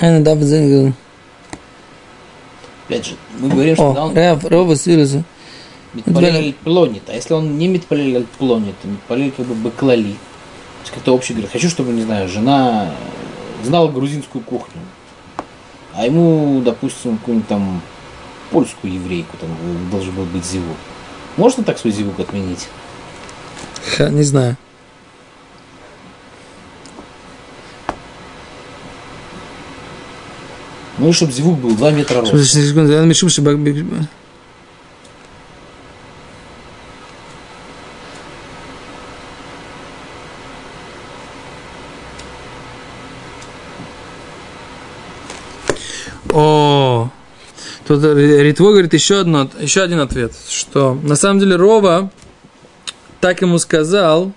Она 0.00 0.20
да, 0.20 0.34
взял. 0.34 0.92
Опять 2.88 3.04
же, 3.04 3.16
мы 3.38 3.50
говорим, 3.50 3.74
что 3.74 3.88
когда 3.88 4.04
он 4.06 4.16
Рав, 4.16 4.44
Рова 4.46 4.74
Свируза. 4.74 5.22
митпалель 5.92 6.54
плонит, 6.54 7.02
а 7.08 7.12
если 7.12 7.34
он 7.34 7.58
не 7.58 7.68
митпалель 7.68 8.24
плонит, 8.38 8.74
то 8.80 8.88
митпалель 8.88 9.30
как 9.30 9.44
бы 9.44 9.54
баклали. 9.54 10.12
То 10.12 10.80
есть 10.84 10.94
как-то 10.94 11.14
общий 11.14 11.34
говорит, 11.34 11.52
хочу, 11.52 11.68
чтобы, 11.68 11.92
не 11.92 12.02
знаю, 12.02 12.30
жена 12.30 12.90
знала 13.62 13.88
грузинскую 13.88 14.42
кухню. 14.42 14.80
А 15.94 16.06
ему, 16.06 16.62
допустим, 16.64 17.18
какую-нибудь 17.18 17.48
там 17.48 17.82
польскую 18.50 18.94
еврейку 18.94 19.36
там 19.36 19.50
должен 19.90 20.14
был 20.14 20.24
быть 20.24 20.46
зивук. 20.46 20.76
Можно 21.36 21.64
так 21.64 21.78
свой 21.78 21.92
зивук 21.92 22.18
отменить? 22.20 22.68
Ха, 23.96 24.08
не 24.08 24.22
знаю. 24.22 24.56
Ну 30.98 31.12
чтобы 31.12 31.32
зивук 31.32 31.58
был 31.58 31.76
2 31.76 31.90
метра 31.92 32.20
роста. 32.20 32.44
Секунду, 32.44 32.92
баг- 33.42 33.58
биг- 33.58 33.86
О, 46.30 47.10
тут 47.86 48.02
Ритво 48.04 48.70
говорит 48.70 48.92
еще, 48.92 49.20
одно, 49.20 49.48
еще 49.60 49.82
один 49.82 50.00
ответ, 50.00 50.32
что 50.48 50.94
на 51.02 51.16
самом 51.16 51.40
деле 51.40 51.56
Рова 51.56 52.10
так 53.20 53.40
ему 53.40 53.58
сказал 53.58 54.32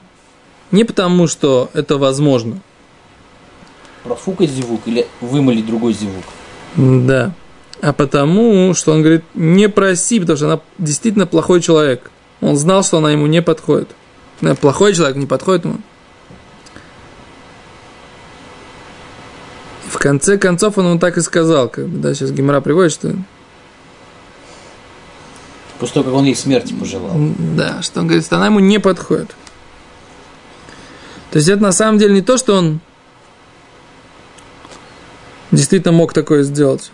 не 0.72 0.84
потому, 0.84 1.28
что 1.28 1.70
это 1.74 1.98
возможно, 1.98 2.62
Профукать 4.04 4.50
зивук 4.50 4.82
или 4.88 5.06
вымолить 5.20 5.68
другой 5.68 5.94
зивук? 5.94 6.24
Да. 6.76 7.34
А 7.82 7.94
потому, 7.94 8.74
что 8.76 8.94
он 8.94 9.02
говорит, 9.02 9.24
не 9.34 9.68
проси, 9.68 10.20
потому 10.20 10.38
что 10.38 10.46
она 10.46 10.62
действительно 10.78 11.26
плохой 11.26 11.62
человек. 11.62 12.12
Он 12.40 12.56
знал, 12.56 12.84
что 12.84 12.98
она 12.98 13.12
ему 13.12 13.28
не 13.28 13.42
подходит. 13.42 13.90
Да, 14.42 14.56
Плохой 14.56 14.94
человек 14.94 15.18
не 15.18 15.26
подходит 15.26 15.66
ему. 15.66 15.78
В 19.88 19.98
конце 19.98 20.38
концов 20.38 20.78
он 20.78 20.88
ему 20.88 21.00
так 21.00 21.18
и 21.18 21.22
сказал, 21.22 21.70
как 21.70 21.88
бы, 21.88 22.00
да, 22.00 22.14
сейчас 22.14 22.32
Гимара 22.32 22.62
приводит, 22.62 22.94
что 22.94 23.14
После 25.80 25.96
того, 25.96 26.06
как 26.06 26.14
он 26.14 26.26
ей 26.26 26.36
смерти 26.36 26.74
пожелал. 26.74 27.12
да, 27.58 27.82
что 27.82 28.02
он 28.02 28.08
говорит, 28.08 28.26
что 28.26 28.36
она 28.36 28.46
ему 28.48 28.60
не 28.60 28.80
подходит. 28.80 29.36
То 31.32 31.38
есть 31.38 31.50
это 31.50 31.62
на 31.62 31.72
самом 31.72 31.98
деле 31.98 32.14
не 32.14 32.22
то, 32.22 32.38
что 32.38 32.56
он 32.56 32.80
действительно 35.52 35.94
мог 35.94 36.14
такое 36.14 36.44
сделать. 36.44 36.92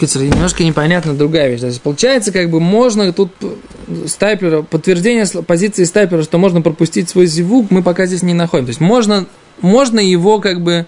Немножко 0.00 0.62
непонятна 0.62 1.14
другая 1.14 1.50
вещь. 1.50 1.60
Есть, 1.60 1.82
получается, 1.82 2.30
как 2.30 2.50
бы 2.50 2.60
можно 2.60 3.12
тут 3.12 3.32
стайпера, 4.06 4.62
подтверждение 4.62 5.26
позиции 5.42 5.82
стайпера, 5.84 6.22
что 6.22 6.38
можно 6.38 6.62
пропустить 6.62 7.08
свой 7.08 7.26
зевук, 7.26 7.70
мы 7.70 7.82
пока 7.82 8.06
здесь 8.06 8.22
не 8.22 8.34
находим. 8.34 8.66
То 8.66 8.70
есть 8.70 8.80
можно, 8.80 9.26
можно 9.60 9.98
его 9.98 10.38
как 10.38 10.60
бы 10.60 10.86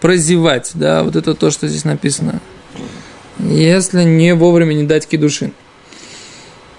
прозевать, 0.00 0.72
да, 0.74 1.02
вот 1.02 1.16
это 1.16 1.34
то, 1.34 1.50
что 1.50 1.66
здесь 1.66 1.84
написано. 1.84 2.40
Если 3.38 4.04
не 4.04 4.34
вовремя 4.34 4.74
не 4.74 4.84
дать 4.84 5.06
кидушин. 5.06 5.52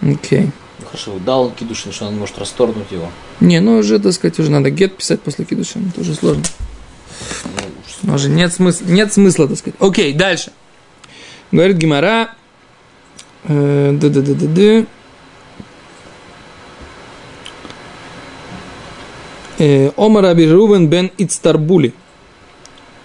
Окей. 0.02 0.52
Хорошо, 0.86 1.18
дал 1.26 1.46
он 1.46 1.52
кидушин, 1.52 1.92
что 1.92 2.06
он 2.06 2.18
может 2.18 2.38
расторгнуть 2.38 2.92
его. 2.92 3.10
Не, 3.40 3.60
ну 3.60 3.78
уже, 3.78 4.00
так 4.00 4.14
сказать, 4.14 4.40
уже 4.40 4.52
надо 4.52 4.70
гет 4.70 4.96
писать 4.96 5.22
после 5.22 5.44
кидушина. 5.46 5.90
Это 5.90 6.02
уже 6.02 6.14
сложно. 6.14 6.44
Ну, 8.04 8.14
Уже 8.14 8.30
нет 8.30 8.54
смысла, 8.54 8.86
нет 8.86 9.12
смысла, 9.12 9.48
так 9.48 9.58
сказать. 9.58 9.76
Окей, 9.80 10.14
дальше. 10.14 10.52
Говорит 11.52 11.78
Гимара. 11.78 12.36
э, 13.46 13.98
да-да-да-да-да. 14.00 14.86
Э, 19.60 19.92
Омар 19.98 20.26
Аби 20.26 20.44
Рубен 20.44 20.88
бен 20.88 21.12
Ицтарбули. 21.18 21.94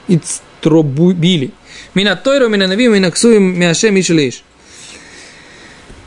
Ицтробубили. 0.08 1.52
Мина 1.94 2.16
Тойру, 2.16 2.48
мина 2.48 2.66
Нави, 2.66 2.88
мина 2.88 3.10
Ксуим, 3.10 3.58
Миашем 3.58 3.98
Ишелиш. 3.98 4.42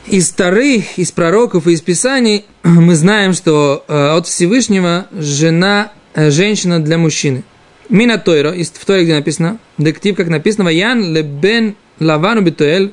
Из 0.08 0.30
Тары, 0.30 0.84
из 0.96 1.10
пророков 1.10 1.66
и 1.66 1.72
из 1.72 1.80
Писаний 1.80 2.44
мы 2.62 2.94
знаем, 2.94 3.32
что 3.32 3.84
э, 3.88 4.16
от 4.16 4.28
Всевышнего 4.28 5.08
жена, 5.10 5.90
э, 6.14 6.30
женщина 6.30 6.78
для 6.78 6.96
мужчины. 6.96 7.42
Мина 7.88 8.16
Тойро, 8.16 8.52
из 8.52 8.70
Торе, 8.70 9.02
где 9.02 9.16
написано, 9.16 9.58
дектив, 9.78 10.16
как 10.16 10.28
написано, 10.28 10.68
Ян 10.68 11.12
лебен 11.12 11.74
Лавану 11.98 12.42
Битуэль, 12.42 12.92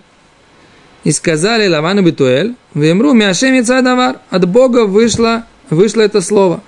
и 1.03 1.11
сказали 1.11 1.67
Лавану 1.67 2.01
Битуэль, 2.01 2.55
Вемру 2.73 3.13
Миашем 3.13 3.53
Яцадавар, 3.53 4.17
от 4.31 4.49
Бога 4.49 4.85
вышло, 4.85 5.45
вышло 5.69 6.01
это 6.01 6.19
слово. 6.19 6.63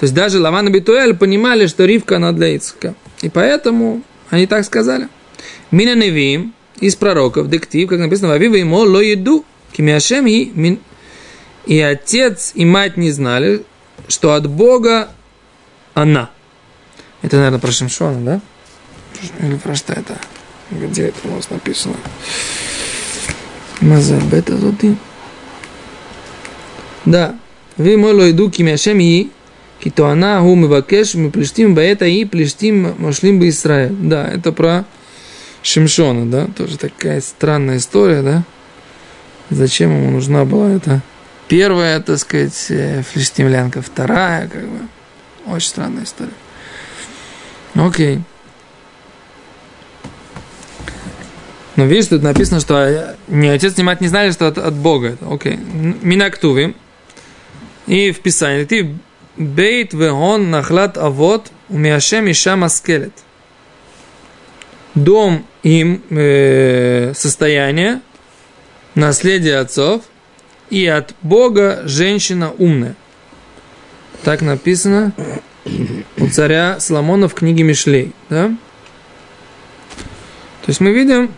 То 0.00 0.04
есть 0.04 0.14
даже 0.14 0.40
Лаван 0.40 0.68
и 0.68 0.70
Битуэль 0.70 1.14
понимали, 1.14 1.66
что 1.66 1.84
Ривка 1.84 2.16
она 2.16 2.32
для 2.32 2.56
Ицка. 2.56 2.94
И 3.20 3.28
поэтому 3.28 4.02
они 4.30 4.46
так 4.46 4.64
сказали. 4.64 5.08
Мина 5.70 5.94
Невим 5.94 6.54
из 6.84 6.96
пророков, 6.96 7.48
дектив, 7.48 7.88
как 7.88 7.98
написано, 7.98 8.28
Вавива 8.28 8.56
ему 8.56 8.76
ло 8.78 9.00
еду, 9.00 9.44
кимиашем 9.72 10.26
и 10.26 10.50
мин... 10.54 10.78
И 11.64 11.80
отец 11.80 12.52
и 12.54 12.66
мать 12.66 12.98
не 12.98 13.10
знали, 13.10 13.64
что 14.06 14.34
от 14.34 14.46
Бога 14.46 15.08
она. 15.94 16.28
Это, 17.22 17.36
наверное, 17.36 17.58
про 17.58 17.72
Шимшона, 17.72 18.20
да? 18.20 18.40
Или 19.40 19.56
про 19.56 19.74
что 19.74 19.94
это? 19.94 20.18
Где 20.70 21.04
это 21.04 21.16
у 21.24 21.36
нас 21.36 21.48
написано? 21.48 21.94
Мазабета 23.80 24.58
зоты. 24.58 24.96
Да. 27.06 27.34
Ви 27.78 27.96
мой 27.96 28.12
лойду 28.12 28.50
кимиашем 28.50 29.00
и 29.00 29.30
Китоана 29.82 30.42
гу 30.42 30.54
мивакеш 30.54 31.14
мы 31.14 31.30
плештим 31.30 31.74
баэта 31.74 32.04
и 32.04 32.26
плештим 32.26 32.94
мошлим 32.98 33.38
бы 33.38 33.48
Израиль. 33.48 33.92
Да, 33.92 34.28
это 34.28 34.52
про 34.52 34.84
Шимшона, 35.64 36.30
да, 36.30 36.46
тоже 36.46 36.76
такая 36.76 37.22
странная 37.22 37.78
история, 37.78 38.22
да. 38.22 38.42
Зачем 39.48 39.90
ему 39.90 40.10
нужна 40.10 40.44
была 40.44 40.70
эта 40.70 41.00
первая, 41.48 42.00
так 42.00 42.18
сказать, 42.18 42.66
э, 42.68 43.02
флештимлянка, 43.02 43.80
вторая, 43.80 44.46
как 44.48 44.62
бы. 44.62 44.78
Очень 45.46 45.68
странная 45.68 46.04
история. 46.04 46.32
Окей. 47.74 48.20
Но 51.76 51.86
видишь, 51.86 52.08
тут 52.08 52.22
написано, 52.22 52.60
что 52.60 52.86
э, 52.86 53.14
ни 53.28 53.48
отец, 53.48 53.74
ни 53.78 53.82
мать 53.82 54.02
не 54.02 54.08
знали, 54.08 54.32
что 54.32 54.46
от, 54.46 54.58
от 54.58 54.74
Бога. 54.74 55.16
Окей. 55.22 55.56
Минактуви. 55.56 56.76
И 57.86 58.12
в 58.12 58.20
Писании 58.20 58.64
ты 58.64 58.94
бейт 59.38 59.94
вегон 59.94 60.50
нахлад 60.50 60.98
авот 60.98 61.50
умиашем 61.70 62.30
иша 62.30 62.54
маскелет. 62.54 63.14
Дом 64.94 65.44
им 65.62 66.02
э, 66.10 67.12
состояние, 67.14 68.00
наследие 68.94 69.58
отцов, 69.58 70.02
и 70.70 70.86
от 70.86 71.14
Бога 71.22 71.82
женщина 71.84 72.52
умная. 72.56 72.94
Так 74.22 74.40
написано 74.40 75.12
у 76.16 76.28
царя 76.28 76.78
Соломона 76.80 77.28
в 77.28 77.34
книге 77.34 77.64
Мишлей. 77.64 78.12
Да? 78.30 78.48
То 80.64 80.70
есть 80.70 80.80
мы 80.80 80.92
видим, 80.92 81.30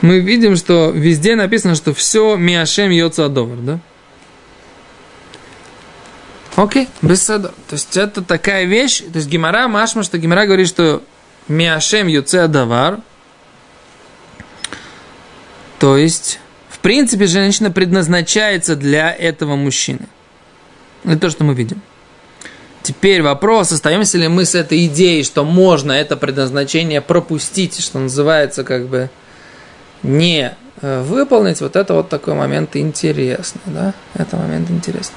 мы 0.00 0.20
видим, 0.20 0.56
что 0.56 0.90
везде 0.90 1.36
написано, 1.36 1.74
что 1.74 1.94
все 1.94 2.36
Миашем 2.36 2.90
Йоца 2.90 3.26
Адовар, 3.26 3.58
да? 3.58 3.80
Окей, 6.56 6.88
без 7.02 7.22
сада. 7.22 7.48
То 7.68 7.74
есть 7.74 7.96
это 7.96 8.22
такая 8.22 8.64
вещь, 8.64 8.98
то 8.98 9.16
есть 9.16 9.28
Гимара 9.28 9.66
Машма, 9.66 10.04
что 10.04 10.18
Гимара 10.18 10.46
говорит, 10.46 10.68
что 10.68 11.02
Миашем 11.48 12.06
Йоце 12.06 12.40
Адовар, 12.44 13.00
то 15.80 15.96
есть, 15.96 16.38
в 16.68 16.78
принципе, 16.78 17.26
женщина 17.26 17.70
предназначается 17.70 18.76
для 18.76 19.12
этого 19.12 19.56
мужчины. 19.56 20.06
Это 21.04 21.18
то, 21.18 21.30
что 21.30 21.44
мы 21.44 21.54
видим. 21.54 21.82
Теперь 22.82 23.22
вопрос, 23.22 23.72
остаемся 23.72 24.18
ли 24.18 24.28
мы 24.28 24.44
с 24.44 24.54
этой 24.54 24.86
идеей, 24.86 25.24
что 25.24 25.44
можно 25.44 25.92
это 25.92 26.16
предназначение 26.16 27.00
пропустить, 27.00 27.80
что 27.80 27.98
называется, 27.98 28.62
как 28.62 28.86
бы, 28.86 29.10
не 30.02 30.54
э, 30.82 31.02
выполнить, 31.02 31.60
вот 31.60 31.76
это 31.76 31.94
вот 31.94 32.10
такой 32.10 32.34
момент 32.34 32.76
интересный, 32.76 33.60
да? 33.66 33.94
Это 34.14 34.36
момент 34.36 34.70
интересный. 34.70 35.16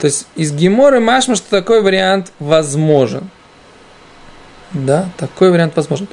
То 0.00 0.06
есть 0.06 0.26
из 0.34 0.52
Геморы 0.52 0.98
Машма, 0.98 1.36
что 1.36 1.50
такой 1.50 1.82
вариант 1.82 2.32
возможен. 2.38 3.28
Да, 4.72 5.10
такой 5.18 5.50
вариант 5.50 5.76
возможен. 5.76 6.08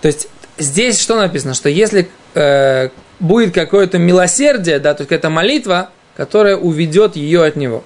То 0.00 0.08
есть 0.08 0.28
здесь 0.56 1.00
что 1.00 1.16
написано? 1.16 1.54
Что 1.54 1.68
если 1.68 2.08
э, 2.34 2.90
будет 3.18 3.52
какое-то 3.52 3.98
милосердие, 3.98 4.78
да, 4.78 4.94
то 4.94 5.02
есть 5.02 5.08
какая-то 5.08 5.30
молитва, 5.30 5.90
которая 6.16 6.56
уведет 6.56 7.16
ее 7.16 7.44
от 7.44 7.56
него. 7.56 7.82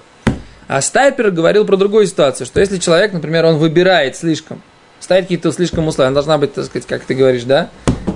А 0.67 0.81
Стайпер 0.81 1.31
говорил 1.31 1.65
про 1.65 1.77
другую 1.77 2.05
ситуацию, 2.05 2.45
что 2.45 2.59
если 2.59 2.77
человек, 2.77 3.11
например, 3.11 3.45
он 3.45 3.57
выбирает 3.57 4.15
слишком, 4.15 4.61
ставит 4.99 5.23
какие-то 5.23 5.51
слишком 5.51 5.87
условия, 5.87 6.09
она 6.09 6.15
должна 6.15 6.37
быть, 6.37 6.53
так 6.53 6.65
сказать, 6.65 6.87
как 6.87 7.05
ты 7.05 7.15
говоришь, 7.15 7.43
да, 7.43 7.69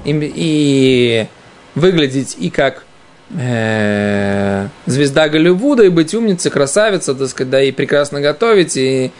и, 0.06 0.12
и 0.36 1.28
выглядеть 1.74 2.36
и 2.40 2.52
как 2.52 2.86
э, 3.38 4.68
звезда 4.86 5.30
Голливуда, 5.30 5.84
и 5.84 5.90
быть 5.90 6.14
умницей, 6.14 6.52
красавица, 6.52 7.14
так 7.14 7.28
сказать, 7.28 7.50
да, 7.50 7.62
и 7.62 7.72
прекрасно 7.72 8.22
готовить, 8.22 8.78
и, 8.78 9.12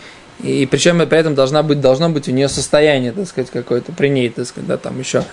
и 0.42 0.66
причем 0.66 1.00
при 1.08 1.18
этом 1.18 1.36
должна 1.36 1.64
быть, 1.64 1.82
должно 1.82 2.10
быть 2.10 2.28
у 2.28 2.32
нее 2.32 2.50
состояние, 2.50 3.12
так 3.12 3.28
сказать, 3.28 3.50
какое-то 3.52 3.92
при 3.92 4.10
ней, 4.10 4.30
так 4.30 4.46
сказать, 4.46 4.68
да, 4.68 4.78
там 4.78 5.00
еще. 5.00 5.24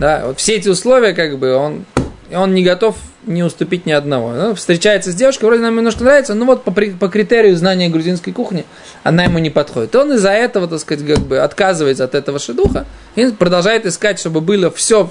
Да, 0.00 0.24
вот 0.26 0.38
все 0.38 0.56
эти 0.56 0.68
условия, 0.68 1.14
как 1.14 1.38
бы, 1.38 1.54
он, 1.54 1.84
он 2.32 2.54
не 2.54 2.62
готов 2.62 2.96
не 3.26 3.42
уступить 3.42 3.86
ни 3.86 3.92
одного. 3.92 4.32
Ну, 4.32 4.54
встречается 4.54 5.10
с 5.10 5.14
девушкой, 5.14 5.46
вроде 5.46 5.62
нам 5.62 5.76
немножко 5.76 6.04
нравится, 6.04 6.34
но 6.34 6.44
вот 6.44 6.64
по, 6.64 6.70
по 6.70 7.08
критерию 7.08 7.56
знания 7.56 7.88
грузинской 7.88 8.32
кухни 8.32 8.64
она 9.02 9.24
ему 9.24 9.38
не 9.38 9.50
подходит. 9.50 9.94
Он 9.96 10.12
из-за 10.12 10.30
этого, 10.30 10.68
так 10.68 10.78
сказать, 10.80 11.06
как 11.06 11.18
бы 11.20 11.38
отказывается 11.38 12.04
от 12.04 12.14
этого 12.14 12.38
шедуха 12.38 12.86
и 13.16 13.26
продолжает 13.32 13.86
искать, 13.86 14.18
чтобы 14.18 14.40
было 14.40 14.70
все, 14.70 15.10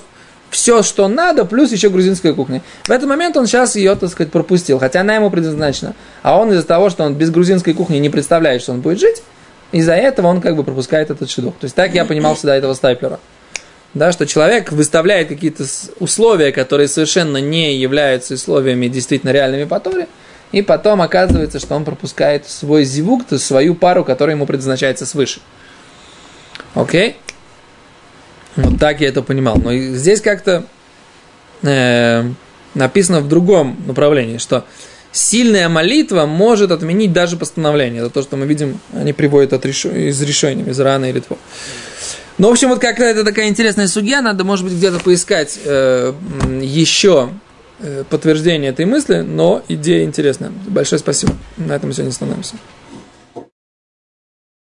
все, 0.55 0.83
что 0.83 1.07
надо, 1.07 1.45
плюс 1.45 1.71
еще 1.71 1.89
грузинская 1.89 2.33
кухня. 2.33 2.61
В 2.85 2.91
этот 2.91 3.07
момент 3.09 3.35
он 3.37 3.45
сейчас 3.45 3.75
ее, 3.75 3.95
так 3.95 4.09
сказать, 4.09 4.31
пропустил, 4.31 4.79
хотя 4.79 5.01
она 5.01 5.15
ему 5.15 5.29
предназначена. 5.29 5.95
А 6.23 6.39
он 6.39 6.51
из-за 6.51 6.63
того, 6.63 6.89
что 6.89 7.03
он 7.03 7.13
без 7.13 7.29
грузинской 7.29 7.73
кухни 7.73 7.97
не 7.97 8.09
представляет, 8.09 8.61
что 8.61 8.71
он 8.71 8.81
будет 8.81 8.99
жить, 8.99 9.21
из-за 9.71 9.93
этого 9.93 10.27
он 10.27 10.41
как 10.41 10.55
бы 10.55 10.63
пропускает 10.63 11.09
этот 11.09 11.29
шедух. 11.29 11.55
То 11.59 11.65
есть 11.65 11.75
так 11.75 11.93
я 11.93 12.05
понимал 12.05 12.35
всегда 12.35 12.55
этого 12.55 12.73
стайплера 12.73 13.19
да, 13.95 14.11
что 14.11 14.27
человек 14.27 14.71
выставляет 14.71 15.29
какие-то 15.29 15.63
условия, 15.99 16.51
которые 16.51 16.89
совершенно 16.89 17.37
не 17.37 17.75
являются 17.77 18.33
условиями 18.35 18.87
действительно 18.87 19.31
реальными 19.31 19.63
по 19.63 19.79
Торе, 19.79 20.07
и 20.51 20.61
потом 20.61 21.01
оказывается, 21.01 21.59
что 21.59 21.75
он 21.75 21.85
пропускает 21.85 22.45
свой 22.45 22.83
зивук, 22.83 23.25
то 23.25 23.39
свою 23.39 23.73
пару, 23.73 24.03
которая 24.03 24.35
ему 24.35 24.45
предназначается 24.45 25.05
свыше. 25.05 25.39
Окей? 26.75 27.15
Вот 28.55 28.79
так 28.79 29.01
я 29.01 29.09
это 29.09 29.21
понимал. 29.21 29.57
Но 29.57 29.73
здесь 29.73 30.21
как-то 30.21 30.65
э, 31.63 32.23
написано 32.73 33.21
в 33.21 33.27
другом 33.27 33.77
направлении, 33.87 34.37
что 34.37 34.65
сильная 35.11 35.69
молитва 35.69 36.25
может 36.25 36.71
отменить 36.71 37.13
даже 37.13 37.37
постановление. 37.37 38.01
Это 38.01 38.09
то, 38.09 38.21
что 38.21 38.37
мы 38.37 38.45
видим, 38.45 38.79
они 38.93 39.13
приводят 39.13 39.53
от 39.53 39.65
реш... 39.65 39.85
из 39.85 40.21
решения, 40.21 40.69
из 40.69 40.79
раны 40.79 41.05
или 41.05 41.15
Литвы. 41.15 41.37
Ну, 42.37 42.49
в 42.49 42.51
общем, 42.51 42.69
вот 42.69 42.79
как-то 42.79 43.03
это 43.03 43.23
такая 43.23 43.47
интересная 43.47 43.87
судья, 43.87 44.21
надо, 44.21 44.43
может 44.43 44.65
быть, 44.65 44.73
где-то 44.73 44.99
поискать 44.99 45.57
э, 45.63 46.13
еще 46.61 47.29
э, 47.79 48.03
подтверждение 48.09 48.71
этой 48.71 48.85
мысли, 48.85 49.21
но 49.21 49.63
идея 49.69 50.03
интересная. 50.03 50.51
Большое 50.67 50.99
спасибо. 50.99 51.33
На 51.55 51.77
этом 51.77 51.93
сегодня 51.93 52.11
остановимся. 52.11 52.55